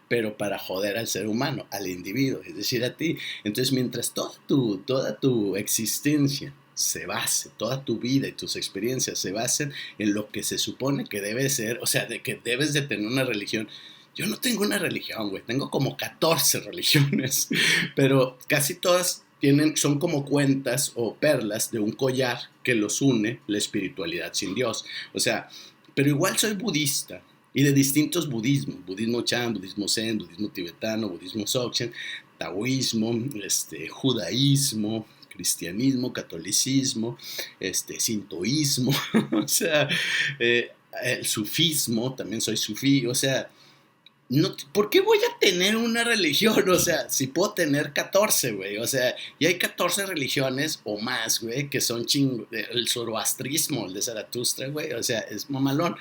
pero 0.09 0.35
para 0.35 0.59
joder 0.59 0.97
al 0.97 1.07
ser 1.07 1.27
humano, 1.27 1.67
al 1.71 1.87
individuo, 1.87 2.41
es 2.45 2.57
decir, 2.57 2.83
a 2.83 2.97
ti. 2.97 3.17
Entonces, 3.45 3.71
mientras 3.71 4.13
toda 4.13 4.33
tu, 4.47 4.79
toda 4.79 5.17
tu 5.17 5.55
existencia 5.55 6.53
se 6.73 7.05
base, 7.05 7.51
toda 7.57 7.85
tu 7.85 7.99
vida 7.99 8.27
y 8.27 8.31
tus 8.31 8.55
experiencias 8.55 9.19
se 9.19 9.31
basen 9.31 9.71
en 9.97 10.13
lo 10.13 10.29
que 10.31 10.43
se 10.43 10.57
supone 10.57 11.05
que 11.05 11.21
debe 11.21 11.49
ser, 11.49 11.79
o 11.81 11.85
sea, 11.85 12.05
de 12.05 12.21
que 12.21 12.41
debes 12.43 12.73
de 12.73 12.81
tener 12.81 13.05
una 13.05 13.23
religión. 13.23 13.69
Yo 14.15 14.25
no 14.25 14.37
tengo 14.37 14.63
una 14.63 14.79
religión, 14.79 15.29
güey, 15.29 15.43
tengo 15.45 15.69
como 15.69 15.95
14 15.95 16.59
religiones, 16.71 17.49
pero 17.95 18.37
casi 18.47 18.75
todas 18.75 19.23
tienen, 19.39 19.77
son 19.77 19.99
como 19.99 20.25
cuentas 20.25 20.91
o 20.95 21.15
perlas 21.15 21.71
de 21.71 21.79
un 21.79 21.91
collar 21.91 22.39
que 22.63 22.75
los 22.75 23.01
une 23.01 23.41
la 23.47 23.57
espiritualidad 23.57 24.33
sin 24.33 24.55
Dios. 24.55 24.85
O 25.13 25.19
sea, 25.19 25.49
pero 25.95 26.09
igual 26.09 26.37
soy 26.37 26.53
budista, 26.53 27.21
y 27.53 27.63
de 27.63 27.73
distintos 27.73 28.29
budismos, 28.29 28.85
budismo 28.85 29.21
chan, 29.21 29.53
budismo 29.53 29.87
zen, 29.87 30.17
budismo 30.17 30.49
tibetano, 30.49 31.09
budismo 31.09 31.45
dzogchen, 31.45 31.91
taoísmo, 32.37 33.13
este, 33.43 33.87
judaísmo, 33.87 35.05
cristianismo, 35.29 36.13
catolicismo, 36.13 37.17
este, 37.59 37.99
sintoísmo, 37.99 38.91
o 39.31 39.47
sea, 39.47 39.87
eh, 40.39 40.71
el 41.03 41.25
sufismo, 41.25 42.13
también 42.13 42.41
soy 42.41 42.57
sufí, 42.57 43.05
o 43.05 43.15
sea, 43.15 43.49
no, 44.29 44.55
¿por 44.73 44.91
qué 44.91 45.01
voy 45.01 45.17
a 45.17 45.39
tener 45.39 45.75
una 45.75 46.03
religión? 46.03 46.69
O 46.69 46.77
sea, 46.77 47.09
si 47.09 47.25
puedo 47.27 47.53
tener 47.53 47.93
14, 47.93 48.51
güey. 48.51 48.77
O 48.77 48.85
sea, 48.85 49.15
y 49.39 49.47
hay 49.47 49.57
14 49.57 50.05
religiones 50.05 50.81
o 50.83 50.99
más, 50.99 51.41
güey, 51.41 51.67
que 51.67 51.81
son 51.81 52.05
ching... 52.05 52.45
El 52.51 52.87
zoroastrismo, 52.87 53.87
el 53.87 53.93
de 53.93 54.03
Zaratustra, 54.03 54.67
güey. 54.67 54.93
O 54.93 55.01
sea, 55.01 55.19
es 55.21 55.49
mamalón. 55.49 55.95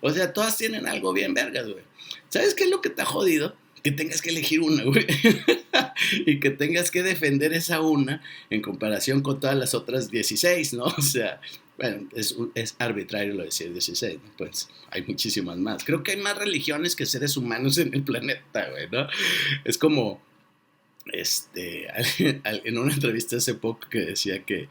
O 0.00 0.10
sea, 0.10 0.32
todas 0.32 0.56
tienen 0.56 0.86
algo 0.86 1.12
bien 1.12 1.34
vergas, 1.34 1.68
güey. 1.68 1.82
¿Sabes 2.28 2.54
qué 2.54 2.64
es 2.64 2.70
lo 2.70 2.80
que 2.80 2.92
ha 2.96 3.04
jodido? 3.04 3.56
Que 3.82 3.90
tengas 3.90 4.22
que 4.22 4.30
elegir 4.30 4.60
una, 4.60 4.84
güey. 4.84 5.06
y 6.26 6.40
que 6.40 6.50
tengas 6.50 6.90
que 6.90 7.02
defender 7.02 7.52
esa 7.52 7.80
una 7.80 8.22
en 8.50 8.62
comparación 8.62 9.22
con 9.22 9.40
todas 9.40 9.56
las 9.56 9.74
otras 9.74 10.10
16, 10.10 10.74
¿no? 10.74 10.84
O 10.98 11.02
sea, 11.02 11.40
bueno, 11.78 12.08
es, 12.14 12.76
arbitrario 12.78 13.32
lo 13.32 13.40
de 13.40 13.46
decir 13.46 13.72
16, 13.72 14.18
pues 14.38 14.68
hay 14.90 15.02
muchísimas 15.02 15.56
más. 15.58 15.84
Creo 15.84 16.02
que 16.02 16.12
hay 16.12 16.16
más 16.18 16.36
religiones 16.36 16.94
que 16.94 17.06
seres 17.06 17.36
humanos 17.36 17.78
en 17.78 17.94
el 17.94 18.02
planeta, 18.02 18.68
güey, 18.70 18.88
¿no? 18.90 19.08
Es 19.64 19.78
como, 19.78 20.22
este, 21.12 21.88
en 22.44 22.78
una 22.78 22.94
entrevista 22.94 23.36
hace 23.36 23.54
poco 23.54 23.88
que 23.88 24.00
decía 24.00 24.44
que 24.44 24.68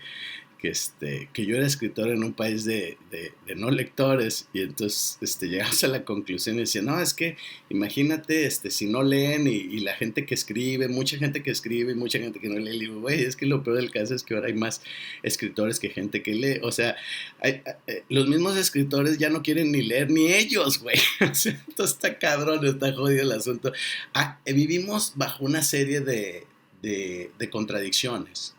que, 0.61 0.69
este, 0.69 1.27
que 1.33 1.45
yo 1.45 1.57
era 1.57 1.65
escritor 1.65 2.09
en 2.09 2.23
un 2.23 2.33
país 2.33 2.65
de, 2.65 2.97
de, 3.09 3.33
no 3.55 3.71
lectores 3.71 4.47
y 4.53 4.61
entonces 4.61 5.17
este, 5.19 5.47
llegamos 5.47 5.83
a 5.83 5.87
la 5.87 6.05
conclusión 6.05 6.57
y 6.57 6.59
decía, 6.59 6.81
no, 6.83 7.01
es 7.01 7.13
que 7.13 7.35
imagínate 7.69 8.45
este, 8.45 8.69
si 8.69 8.85
no 8.85 9.01
leen 9.01 9.47
y, 9.47 9.81
la 9.81 9.95
gente 9.95 10.25
que 10.27 10.35
escribe, 10.35 10.87
mucha 10.87 11.17
gente 11.17 11.41
que 11.41 11.49
escribe 11.49 11.93
y 11.93 11.95
mucha 11.95 12.19
gente 12.19 12.39
que 12.39 12.47
no 12.47 12.59
lee, 12.59 12.75
y 12.75 12.79
digo, 12.79 13.01
güey, 13.01 13.23
es 13.23 13.35
que 13.35 13.47
lo 13.47 13.63
peor 13.63 13.77
del 13.77 13.89
caso 13.89 14.13
es 14.13 14.21
que 14.21 14.35
ahora 14.35 14.47
hay 14.47 14.53
más 14.53 14.81
escritores 15.23 15.79
que 15.79 15.89
gente 15.89 16.21
que 16.21 16.35
lee, 16.35 16.59
o 16.61 16.71
sea, 16.71 16.95
hay, 17.39 17.63
los 18.09 18.27
mismos 18.27 18.55
escritores 18.55 19.17
ya 19.17 19.29
no 19.29 19.41
quieren 19.41 19.71
ni 19.71 19.81
leer 19.81 20.11
ni 20.11 20.31
ellos, 20.31 20.77
güey, 20.77 20.97
o 21.21 21.25
entonces 21.25 21.65
está 21.77 22.19
cabrón, 22.19 22.63
está 22.65 22.93
jodido 22.93 23.23
el 23.23 23.31
asunto. 23.31 23.73
Ah, 24.13 24.39
vivimos 24.45 25.13
bajo 25.15 25.43
una 25.43 25.63
serie 25.63 26.01
de, 26.01 26.45
de 26.83 27.49
contradicciones 27.49 28.55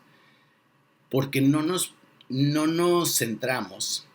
porque 1.13 1.41
no 1.41 1.61
nos, 1.61 1.93
no 2.27 2.65
nos 2.65 3.19
centramos 3.19 4.07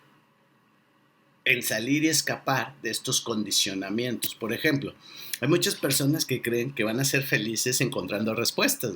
en 1.44 1.62
salir 1.62 2.02
y 2.02 2.08
escapar 2.08 2.74
de 2.82 2.90
estos 2.90 3.20
condicionamientos. 3.20 4.34
Por 4.34 4.52
ejemplo, 4.52 4.94
hay 5.40 5.46
muchas 5.46 5.76
personas 5.76 6.24
que 6.24 6.42
creen 6.42 6.74
que 6.74 6.82
van 6.82 6.98
a 6.98 7.04
ser 7.04 7.22
felices 7.22 7.80
encontrando 7.80 8.34
respuestas. 8.34 8.94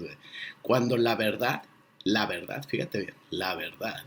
Cuando 0.63 0.97
la 0.97 1.15
verdad, 1.15 1.63
la 2.03 2.27
verdad, 2.27 2.67
fíjate 2.69 3.03
bien, 3.03 3.15
la 3.31 3.55
verdad. 3.55 4.03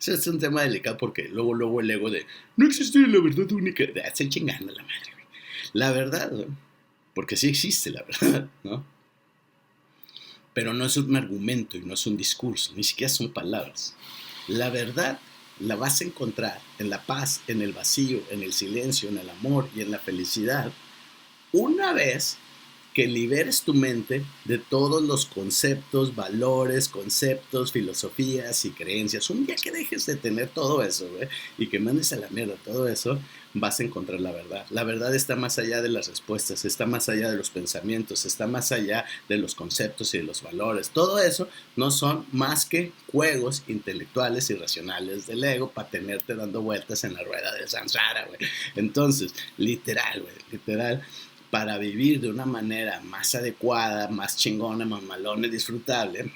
Ese 0.00 0.14
es 0.14 0.26
un 0.28 0.38
tema 0.38 0.62
delicado 0.62 0.96
porque 0.96 1.24
luego, 1.24 1.52
luego 1.52 1.80
el 1.80 1.90
ego 1.90 2.10
de 2.10 2.24
no 2.56 2.64
existe 2.64 3.00
la 3.00 3.20
verdad 3.20 3.50
única. 3.50 3.82
Estoy 3.82 4.28
chingando 4.28 4.72
la 4.72 4.84
madre, 4.84 5.12
güey. 5.14 5.26
La 5.72 5.90
verdad. 5.90 6.30
Porque 7.12 7.34
sí 7.34 7.48
existe 7.48 7.90
la 7.90 8.04
verdad, 8.04 8.48
¿no? 8.62 8.86
Pero 10.54 10.74
no 10.74 10.84
es 10.84 10.96
un 10.96 11.16
argumento 11.16 11.76
y 11.76 11.80
no 11.80 11.94
es 11.94 12.06
un 12.06 12.16
discurso, 12.16 12.72
ni 12.76 12.84
siquiera 12.84 13.12
son 13.12 13.32
palabras. 13.32 13.94
La 14.48 14.70
verdad 14.70 15.18
la 15.60 15.76
vas 15.76 16.00
a 16.00 16.04
encontrar 16.04 16.60
en 16.78 16.90
la 16.90 17.02
paz, 17.02 17.40
en 17.46 17.62
el 17.62 17.72
vacío, 17.72 18.22
en 18.30 18.42
el 18.42 18.52
silencio, 18.52 19.08
en 19.08 19.18
el 19.18 19.30
amor 19.30 19.68
y 19.74 19.80
en 19.80 19.90
la 19.90 19.98
felicidad, 19.98 20.72
una 21.52 21.92
vez 21.92 22.38
que 22.94 23.06
liberes 23.06 23.62
tu 23.62 23.74
mente 23.74 24.24
de 24.44 24.58
todos 24.58 25.02
los 25.02 25.26
conceptos, 25.26 26.14
valores, 26.14 26.88
conceptos, 26.88 27.72
filosofías 27.72 28.64
y 28.64 28.70
creencias. 28.70 29.30
Un 29.30 29.46
día 29.46 29.56
que 29.56 29.70
dejes 29.70 30.06
de 30.06 30.16
tener 30.16 30.48
todo 30.48 30.82
eso, 30.82 31.08
güey, 31.08 31.28
y 31.58 31.68
que 31.68 31.80
mandes 31.80 32.12
a 32.12 32.16
la 32.16 32.28
mierda 32.28 32.54
todo 32.64 32.88
eso, 32.88 33.18
vas 33.54 33.80
a 33.80 33.84
encontrar 33.84 34.20
la 34.20 34.32
verdad. 34.32 34.66
La 34.70 34.84
verdad 34.84 35.14
está 35.14 35.36
más 35.36 35.58
allá 35.58 35.82
de 35.82 35.88
las 35.88 36.08
respuestas, 36.08 36.64
está 36.64 36.86
más 36.86 37.08
allá 37.08 37.30
de 37.30 37.36
los 37.36 37.50
pensamientos, 37.50 38.24
está 38.24 38.46
más 38.46 38.72
allá 38.72 39.04
de 39.28 39.38
los 39.38 39.54
conceptos 39.54 40.14
y 40.14 40.18
de 40.18 40.24
los 40.24 40.42
valores. 40.42 40.90
Todo 40.90 41.18
eso 41.18 41.48
no 41.76 41.90
son 41.90 42.26
más 42.32 42.64
que 42.66 42.92
juegos 43.10 43.62
intelectuales 43.68 44.50
y 44.50 44.54
racionales 44.54 45.26
del 45.26 45.44
ego 45.44 45.70
para 45.70 45.88
tenerte 45.88 46.34
dando 46.34 46.62
vueltas 46.62 47.04
en 47.04 47.14
la 47.14 47.22
rueda 47.22 47.52
del 47.54 47.68
samsara, 47.68 48.26
güey. 48.26 48.38
Entonces, 48.76 49.34
literal, 49.56 50.22
güey, 50.22 50.34
literal 50.50 51.02
para 51.52 51.76
vivir 51.76 52.18
de 52.18 52.30
una 52.30 52.46
manera 52.46 53.00
más 53.00 53.34
adecuada, 53.34 54.08
más 54.08 54.38
chingona, 54.38 54.86
más 54.86 55.02
malona 55.02 55.48
y 55.48 55.50
disfrutable, 55.50 56.32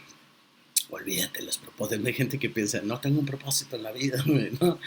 olvídate 0.90 1.42
los 1.42 1.56
propósitos. 1.56 2.04
Hay 2.04 2.12
gente 2.12 2.38
que 2.38 2.50
piensa, 2.50 2.82
no 2.82 3.00
tengo 3.00 3.20
un 3.20 3.25
propósito 3.25 3.76
en 3.76 3.82
la 3.82 3.92
vida, 3.92 4.23
güey, 4.26 4.50
¿no? 4.61 4.78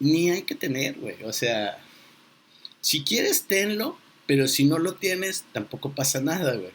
Ni 0.00 0.30
hay 0.30 0.44
que 0.44 0.54
tener, 0.54 0.94
güey. 0.94 1.22
O 1.24 1.34
sea, 1.34 1.78
si 2.80 3.04
quieres, 3.04 3.42
tenlo, 3.42 3.98
pero 4.26 4.48
si 4.48 4.64
no 4.64 4.78
lo 4.78 4.94
tienes, 4.94 5.44
tampoco 5.52 5.92
pasa 5.92 6.22
nada, 6.22 6.54
güey. 6.54 6.72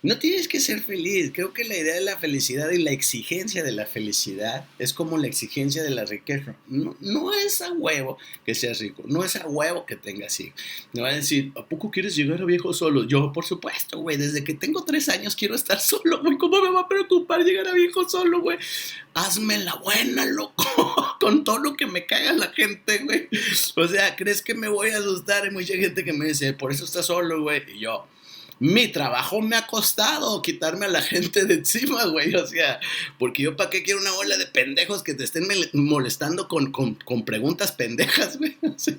No 0.00 0.16
tienes 0.20 0.46
que 0.46 0.60
ser 0.60 0.80
feliz. 0.80 1.32
Creo 1.34 1.52
que 1.52 1.64
la 1.64 1.76
idea 1.76 1.96
de 1.96 2.02
la 2.02 2.16
felicidad 2.16 2.70
y 2.70 2.78
la 2.78 2.92
exigencia 2.92 3.64
de 3.64 3.72
la 3.72 3.84
felicidad 3.84 4.64
es 4.78 4.92
como 4.92 5.18
la 5.18 5.26
exigencia 5.26 5.82
de 5.82 5.90
la 5.90 6.04
riqueza. 6.04 6.54
No, 6.68 7.32
es 7.32 7.60
a 7.62 7.72
huevo 7.72 8.16
que 8.46 8.54
seas 8.54 8.78
rico, 8.78 9.02
no 9.06 9.24
es 9.24 9.34
a 9.34 9.48
huevo 9.48 9.86
que 9.86 9.96
tengas 9.96 10.38
hijos. 10.38 10.54
Me 10.92 11.02
van 11.02 11.14
a 11.14 11.16
decir, 11.16 11.50
¿a 11.56 11.66
poco 11.66 11.90
quieres 11.90 12.14
llegar 12.14 12.40
a 12.40 12.44
viejo 12.44 12.72
solo? 12.72 13.08
Yo, 13.08 13.32
por 13.32 13.44
supuesto, 13.44 13.98
güey, 13.98 14.16
desde 14.16 14.44
que 14.44 14.54
tengo 14.54 14.84
tres 14.84 15.08
años 15.08 15.34
quiero 15.34 15.56
estar 15.56 15.80
solo, 15.80 16.22
güey. 16.22 16.38
¿Cómo 16.38 16.62
me 16.62 16.70
va 16.70 16.82
a 16.82 16.88
preocupar 16.88 17.42
llegar 17.42 17.66
a 17.66 17.74
viejo 17.74 18.08
solo, 18.08 18.40
güey? 18.40 18.58
Hazme 19.14 19.58
la 19.58 19.74
buena, 19.74 20.26
loco, 20.26 21.16
con 21.20 21.42
todo 21.42 21.58
lo 21.58 21.76
que 21.76 21.86
me 21.86 22.06
caga 22.06 22.32
la 22.34 22.52
gente, 22.52 22.98
güey. 22.98 23.28
O 23.74 23.88
sea, 23.88 24.14
¿crees 24.14 24.42
que 24.42 24.54
me 24.54 24.68
voy 24.68 24.90
a 24.90 24.98
asustar? 24.98 25.42
Hay 25.42 25.50
mucha 25.50 25.74
gente 25.74 26.04
que 26.04 26.12
me 26.12 26.26
dice, 26.26 26.52
por 26.52 26.70
eso 26.70 26.84
estás 26.84 27.06
solo, 27.06 27.42
güey. 27.42 27.64
Y 27.74 27.80
yo 27.80 28.06
mi 28.60 28.88
trabajo 28.88 29.40
me 29.40 29.56
ha 29.56 29.66
costado 29.66 30.42
quitarme 30.42 30.86
a 30.86 30.88
la 30.88 31.02
gente 31.02 31.44
de 31.44 31.54
encima, 31.54 32.04
güey. 32.06 32.34
O 32.34 32.46
sea, 32.46 32.80
porque 33.18 33.42
yo 33.42 33.56
para 33.56 33.70
qué 33.70 33.82
quiero 33.82 34.00
una 34.00 34.12
bola 34.12 34.36
de 34.36 34.46
pendejos 34.46 35.02
que 35.02 35.14
te 35.14 35.24
estén 35.24 35.46
molestando 35.72 36.48
con, 36.48 36.72
preguntas 37.24 37.72
pendejas, 37.72 38.38
güey. 38.38 38.56
O 38.68 38.78
sea, 38.78 38.94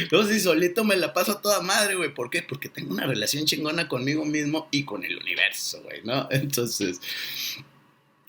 entonces, 0.00 0.42
solito 0.44 0.84
me 0.84 0.96
la 0.96 1.12
paso 1.12 1.38
toda 1.38 1.60
madre, 1.60 1.96
güey. 1.96 2.14
¿Por 2.14 2.30
qué? 2.30 2.42
Porque 2.42 2.68
tengo 2.68 2.92
una 2.92 3.06
relación 3.06 3.46
chingona 3.46 3.88
conmigo 3.88 4.24
mismo 4.24 4.68
y 4.70 4.84
con 4.84 5.04
el 5.04 5.16
universo, 5.18 5.82
güey, 5.82 6.02
¿no? 6.04 6.28
Entonces, 6.30 7.00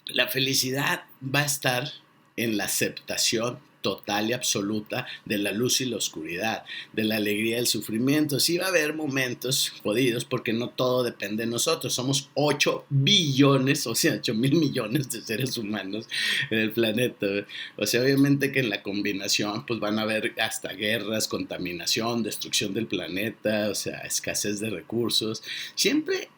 la 0.05 0.27
felicidad 0.27 1.05
va 1.23 1.41
a 1.41 1.45
estar 1.45 1.91
en 2.37 2.57
la 2.57 2.65
aceptación 2.65 3.59
total 3.83 4.31
y 4.31 4.33
absoluta 4.33 5.05
de 5.25 5.37
la 5.37 5.51
luz 5.51 5.81
y 5.81 5.85
la 5.85 5.97
oscuridad, 5.97 6.63
de 6.93 7.03
la 7.03 7.17
alegría 7.17 7.57
y 7.57 7.59
el 7.59 7.67
sufrimiento. 7.67 8.39
Sí 8.39 8.57
va 8.57 8.65
a 8.65 8.69
haber 8.69 8.95
momentos 8.95 9.71
jodidos 9.83 10.25
porque 10.25 10.53
no 10.53 10.69
todo 10.69 11.03
depende 11.03 11.45
de 11.45 11.51
nosotros. 11.51 11.93
Somos 11.93 12.29
8 12.33 12.85
billones, 12.89 13.85
o 13.85 13.93
sea, 13.93 14.15
8 14.15 14.33
mil 14.33 14.55
millones 14.55 15.11
de 15.11 15.21
seres 15.21 15.57
humanos 15.57 16.07
en 16.49 16.59
el 16.59 16.71
planeta. 16.71 17.27
O 17.77 17.85
sea, 17.85 18.01
obviamente 18.01 18.51
que 18.51 18.61
en 18.61 18.69
la 18.69 18.81
combinación 18.81 19.65
pues 19.67 19.79
van 19.79 19.99
a 19.99 20.03
haber 20.03 20.33
hasta 20.39 20.73
guerras, 20.73 21.27
contaminación, 21.27 22.23
destrucción 22.23 22.73
del 22.73 22.87
planeta, 22.87 23.69
o 23.69 23.75
sea, 23.75 23.99
escasez 23.99 24.59
de 24.59 24.69
recursos. 24.69 25.43
Siempre 25.75 26.29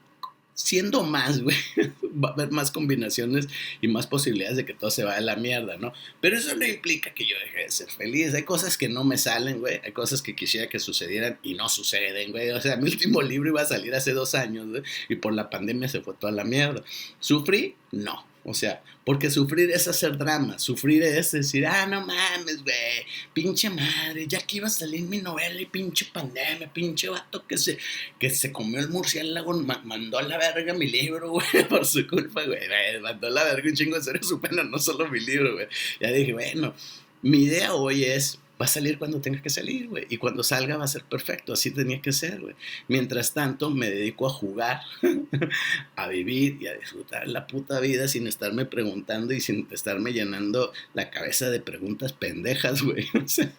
siendo 0.56 1.04
más, 1.04 1.42
güey, 1.42 1.56
va 2.04 2.30
a 2.30 2.34
haber 2.34 2.52
más 2.52 2.72
combinaciones 2.72 3.48
y 3.82 3.88
más 3.88 4.08
posibilidades 4.08 4.58
de 4.58 4.66
que 4.66 4.74
todo 4.74 4.90
se 4.90 5.04
vaya 5.04 5.18
a 5.18 5.22
la 5.22 5.36
mierda, 5.36 5.78
¿no? 5.78 5.94
Pero 6.22 6.38
eso 6.38 6.56
no 6.56 6.66
implica 6.66 7.14
que 7.14 7.26
yo 7.26 7.36
deje 7.46 7.66
de 7.66 7.72
ser 7.72 7.92
feliz. 7.92 8.34
Hay 8.34 8.44
cosas 8.44 8.78
que 8.78 8.90
no 8.90 9.04
me 9.04 9.18
salen, 9.18 9.60
güey. 9.60 9.82
Hay 9.84 9.92
cosas 9.92 10.22
que 10.22 10.36
quisiera 10.36 10.68
que 10.68 10.80
sucedieran 10.80 11.38
y 11.44 11.54
no 11.54 11.70
suceden, 11.70 12.32
güey. 12.32 12.50
O 12.52 12.62
sea, 12.62 12.78
mi 12.78 12.90
último 12.90 13.22
libro 13.22 13.50
iba 13.50 13.62
a 13.62 13.66
salir 13.66 13.94
hace 13.94 14.14
dos 14.14 14.34
años, 14.34 14.66
y 15.10 15.16
por 15.16 15.34
la 15.34 15.50
pandemia 15.50 15.90
se 15.90 16.02
fue 16.02 16.14
toda 16.16 16.32
la 16.32 16.44
mierda. 16.44 16.84
¿Sufrí? 17.20 17.76
No. 17.92 18.26
O 18.48 18.54
sea, 18.54 18.84
porque 19.04 19.32
sufrir 19.32 19.72
es 19.72 19.88
hacer 19.88 20.20
drama, 20.20 20.60
sufrir 20.60 21.02
es 21.02 21.32
decir, 21.32 21.66
ah, 21.66 21.88
no 21.88 22.06
mames, 22.06 22.64
güey, 22.64 23.04
pinche 23.34 23.72
madre, 23.72 24.28
ya 24.28 24.40
que 24.40 24.58
iba 24.58 24.68
a 24.68 24.70
salir 24.70 25.02
mi 25.02 25.18
novela 25.18 25.60
y 25.60 25.66
pinche 25.66 26.06
pandemia, 26.14 26.72
pinche 26.72 27.10
vato 27.10 27.46
que 27.48 27.58
se, 27.58 27.80
que 28.20 28.30
se 28.30 28.52
comió 28.52 28.80
el 28.80 28.90
murciélago, 28.90 29.52
mandó 29.54 30.20
a 30.20 30.22
la 30.22 30.38
verga 30.38 30.76
mi 30.76 30.86
libro, 30.86 31.32
güey, 31.32 31.68
por 31.68 31.88
su 31.88 32.06
culpa, 32.08 32.44
güey, 32.44 32.60
mandó 33.02 33.26
a 33.26 33.32
la 33.32 33.44
verga 33.46 33.68
un 33.68 33.76
chingo 33.76 33.96
de 33.96 34.04
serio 34.04 34.22
su 34.22 34.40
no 34.40 34.78
solo 34.78 35.08
mi 35.10 35.22
libro, 35.22 35.54
güey. 35.54 35.68
Ya 36.00 36.12
dije, 36.12 36.34
bueno, 36.34 36.76
mi 37.24 37.46
idea 37.46 37.74
hoy 37.74 38.04
es 38.04 38.38
va 38.62 38.66
a 38.66 38.70
salir 38.70 38.98
cuando 38.98 39.20
tenga 39.20 39.42
que 39.42 39.50
salir, 39.50 39.90
güey. 39.90 40.06
Y 40.10 40.18
cuando 40.18 40.44
salga 40.44 40.78
va 40.78 40.86
a 40.86 40.88
ser 40.88 41.04
perfecto, 41.04 41.54
así 41.54 41.72
tenía 41.72 42.02
que 42.02 42.14
ser, 42.14 42.40
güey. 42.40 42.56
Mientras 42.88 43.34
tanto, 43.34 43.70
me 43.70 43.90
dedico 43.90 44.28
a 44.28 44.30
jugar, 44.30 44.82
a 45.96 46.08
vivir 46.08 46.58
y 46.62 46.68
a 46.68 46.76
disfrutar 46.76 47.28
la 47.28 47.48
puta 47.48 47.80
vida 47.80 48.08
sin 48.08 48.28
estarme 48.28 48.66
preguntando 48.66 49.34
y 49.34 49.42
sin 49.42 49.68
estarme 49.72 50.14
llenando 50.14 50.72
la 50.94 51.10
cabeza 51.10 51.50
de 51.50 51.60
preguntas 51.60 52.14
pendejas, 52.14 52.82
güey. 52.82 53.06
O 53.26 53.28
sea, 53.28 53.52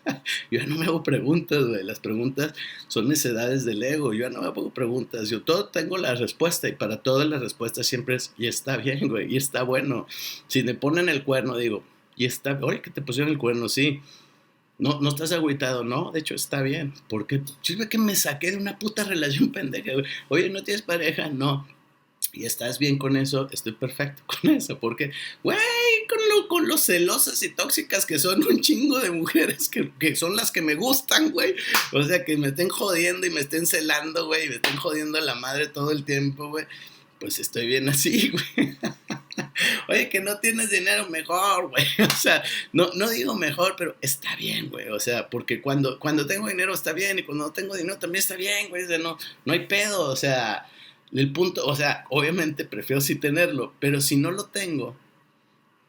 yo 0.50 0.64
no 0.66 0.76
me 0.76 0.86
hago 0.86 1.02
preguntas, 1.02 1.64
güey. 1.64 1.82
Las 1.82 1.98
preguntas 1.98 2.54
son 2.88 3.08
necedades 3.08 3.64
del 3.64 3.82
ego. 3.82 4.14
Yo 4.14 4.30
no 4.30 4.40
me 4.42 4.46
hago 4.46 4.72
preguntas. 4.72 5.28
Yo 5.28 5.42
todo 5.42 5.66
tengo 5.66 5.98
la 5.98 6.14
respuesta 6.14 6.68
y 6.68 6.72
para 6.72 7.02
todas 7.02 7.28
las 7.28 7.40
respuestas 7.40 7.86
siempre 7.86 8.14
es, 8.14 8.32
y 8.38 8.46
está 8.46 8.76
bien, 8.76 9.08
güey, 9.08 9.32
y 9.32 9.36
está 9.36 9.62
bueno. 9.62 10.06
Si 10.46 10.62
me 10.62 10.74
ponen 10.74 11.08
el 11.08 11.24
cuerno, 11.24 11.56
digo, 11.56 11.84
y 12.16 12.24
está, 12.24 12.58
oye, 12.62 12.80
que 12.80 12.90
te 12.90 13.02
pusieron 13.02 13.30
el 13.30 13.38
cuerno, 13.38 13.68
sí 13.68 14.00
no, 14.78 15.00
no 15.00 15.08
estás 15.08 15.32
agüitado, 15.32 15.84
no, 15.84 16.10
de 16.12 16.20
hecho 16.20 16.34
está 16.34 16.62
bien, 16.62 16.92
porque 17.08 17.42
sirve 17.62 17.88
que 17.88 17.98
me 17.98 18.14
saqué 18.14 18.50
de 18.50 18.58
una 18.58 18.78
puta 18.78 19.04
relación 19.04 19.52
pendeja, 19.52 19.92
Oye, 20.28 20.50
¿no 20.50 20.62
tienes 20.62 20.82
pareja? 20.82 21.28
No. 21.28 21.66
Y 22.32 22.44
estás 22.44 22.78
bien 22.78 22.98
con 22.98 23.16
eso, 23.16 23.48
estoy 23.50 23.72
perfecto 23.72 24.22
con 24.42 24.50
eso, 24.50 24.78
porque, 24.78 25.12
güey, 25.42 25.58
con 26.08 26.18
lo, 26.28 26.48
con 26.48 26.68
lo 26.68 26.76
celosas 26.76 27.42
y 27.42 27.48
tóxicas 27.48 28.04
que 28.04 28.18
son 28.18 28.46
un 28.46 28.60
chingo 28.60 28.98
de 29.00 29.10
mujeres 29.10 29.68
que, 29.68 29.90
que 29.98 30.16
son 30.16 30.36
las 30.36 30.50
que 30.50 30.60
me 30.60 30.74
gustan, 30.74 31.30
güey. 31.30 31.54
O 31.92 32.02
sea, 32.02 32.24
que 32.24 32.36
me 32.36 32.48
estén 32.48 32.68
jodiendo 32.68 33.26
y 33.26 33.30
me 33.30 33.40
estén 33.40 33.66
celando, 33.66 34.26
güey, 34.26 34.46
y 34.46 34.48
me 34.50 34.54
estén 34.56 34.76
jodiendo 34.76 35.18
a 35.18 35.22
la 35.22 35.34
madre 35.34 35.68
todo 35.68 35.90
el 35.92 36.04
tiempo, 36.04 36.48
güey. 36.48 36.66
Pues 37.18 37.38
estoy 37.38 37.66
bien 37.66 37.88
así, 37.88 38.30
güey. 38.56 38.76
Oye, 39.88 40.08
que 40.08 40.20
no 40.20 40.38
tienes 40.38 40.70
dinero, 40.70 41.08
mejor, 41.08 41.70
güey. 41.70 41.84
O 42.06 42.18
sea, 42.18 42.42
no, 42.72 42.90
no 42.94 43.08
digo 43.08 43.34
mejor, 43.34 43.74
pero 43.76 43.96
está 44.00 44.34
bien, 44.36 44.70
güey. 44.70 44.88
O 44.88 45.00
sea, 45.00 45.28
porque 45.30 45.60
cuando, 45.60 45.98
cuando 45.98 46.26
tengo 46.26 46.48
dinero 46.48 46.74
está 46.74 46.92
bien 46.92 47.18
y 47.18 47.22
cuando 47.22 47.44
no 47.44 47.52
tengo 47.52 47.76
dinero 47.76 47.98
también 47.98 48.20
está 48.20 48.36
bien, 48.36 48.68
güey. 48.68 48.84
O 48.84 48.88
sea, 48.88 48.98
no, 48.98 49.18
no 49.44 49.52
hay 49.52 49.66
pedo. 49.66 50.10
O 50.10 50.16
sea, 50.16 50.66
el 51.12 51.32
punto, 51.32 51.66
o 51.66 51.76
sea, 51.76 52.04
obviamente 52.10 52.64
prefiero 52.64 53.00
sí 53.00 53.16
tenerlo, 53.16 53.74
pero 53.80 54.00
si 54.00 54.16
no 54.16 54.30
lo 54.30 54.46
tengo, 54.46 54.96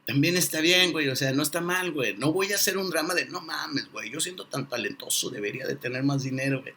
también 0.06 0.38
está 0.38 0.62
bien, 0.62 0.92
güey. 0.92 1.10
O 1.10 1.16
sea, 1.16 1.34
no 1.34 1.44
está 1.44 1.60
mal, 1.60 1.92
güey. 1.92 2.16
No 2.16 2.32
voy 2.32 2.54
a 2.54 2.56
hacer 2.56 2.78
un 2.78 2.90
drama 2.90 3.14
de, 3.14 3.26
no 3.26 3.42
mames, 3.42 3.92
güey. 3.92 4.10
Yo 4.10 4.22
siento 4.22 4.46
tan 4.46 4.70
talentoso, 4.70 5.30
debería 5.30 5.68
de 5.68 5.76
tener 5.76 6.04
más 6.04 6.24
dinero, 6.24 6.62
güey. 6.62 6.74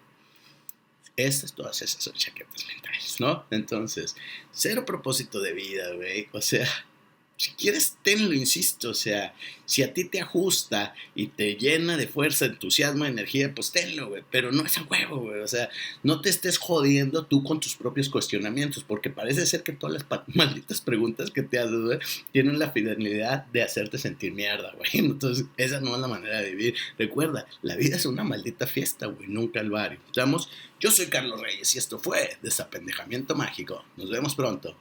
Estas, 1.26 1.52
todas 1.52 1.80
esas 1.82 2.02
son 2.02 2.14
chaquetas 2.14 2.66
mentales, 2.66 3.20
¿no? 3.20 3.44
Entonces, 3.50 4.16
cero 4.52 4.84
propósito 4.84 5.40
de 5.40 5.52
vida, 5.52 5.92
güey. 5.94 6.28
O 6.32 6.40
sea, 6.40 6.68
si 7.40 7.52
quieres, 7.52 7.96
tenlo, 8.02 8.34
insisto, 8.34 8.90
o 8.90 8.94
sea, 8.94 9.32
si 9.64 9.82
a 9.82 9.94
ti 9.94 10.04
te 10.04 10.20
ajusta 10.20 10.92
y 11.14 11.28
te 11.28 11.54
llena 11.54 11.96
de 11.96 12.06
fuerza, 12.06 12.44
entusiasmo, 12.44 13.06
energía, 13.06 13.54
pues 13.54 13.72
tenlo, 13.72 14.10
güey, 14.10 14.22
pero 14.30 14.52
no 14.52 14.62
es 14.62 14.76
a 14.76 14.82
huevo, 14.82 15.22
güey, 15.22 15.40
o 15.40 15.48
sea, 15.48 15.70
no 16.02 16.20
te 16.20 16.28
estés 16.28 16.58
jodiendo 16.58 17.24
tú 17.24 17.42
con 17.42 17.58
tus 17.58 17.76
propios 17.76 18.10
cuestionamientos, 18.10 18.84
porque 18.84 19.08
parece 19.08 19.46
ser 19.46 19.62
que 19.62 19.72
todas 19.72 19.94
las 19.94 20.24
malditas 20.34 20.82
preguntas 20.82 21.30
que 21.30 21.42
te 21.42 21.58
haces, 21.58 21.80
güey, 21.80 21.98
tienen 22.30 22.58
la 22.58 22.72
finalidad 22.72 23.46
de 23.46 23.62
hacerte 23.62 23.96
sentir 23.96 24.34
mierda, 24.34 24.72
güey, 24.76 24.90
entonces 24.92 25.46
esa 25.56 25.80
no 25.80 25.94
es 25.94 26.00
la 26.02 26.08
manera 26.08 26.42
de 26.42 26.50
vivir. 26.50 26.74
Recuerda, 26.98 27.46
la 27.62 27.74
vida 27.74 27.96
es 27.96 28.04
una 28.04 28.22
maldita 28.22 28.66
fiesta, 28.66 29.06
güey, 29.06 29.28
nunca 29.28 29.60
al 29.60 29.70
barrio. 29.70 29.98
Estamos, 30.08 30.50
yo 30.78 30.90
soy 30.90 31.06
Carlos 31.06 31.40
Reyes 31.40 31.74
y 31.74 31.78
esto 31.78 31.98
fue 31.98 32.36
Desapendejamiento 32.42 33.34
Mágico. 33.34 33.82
Nos 33.96 34.10
vemos 34.10 34.34
pronto. 34.34 34.76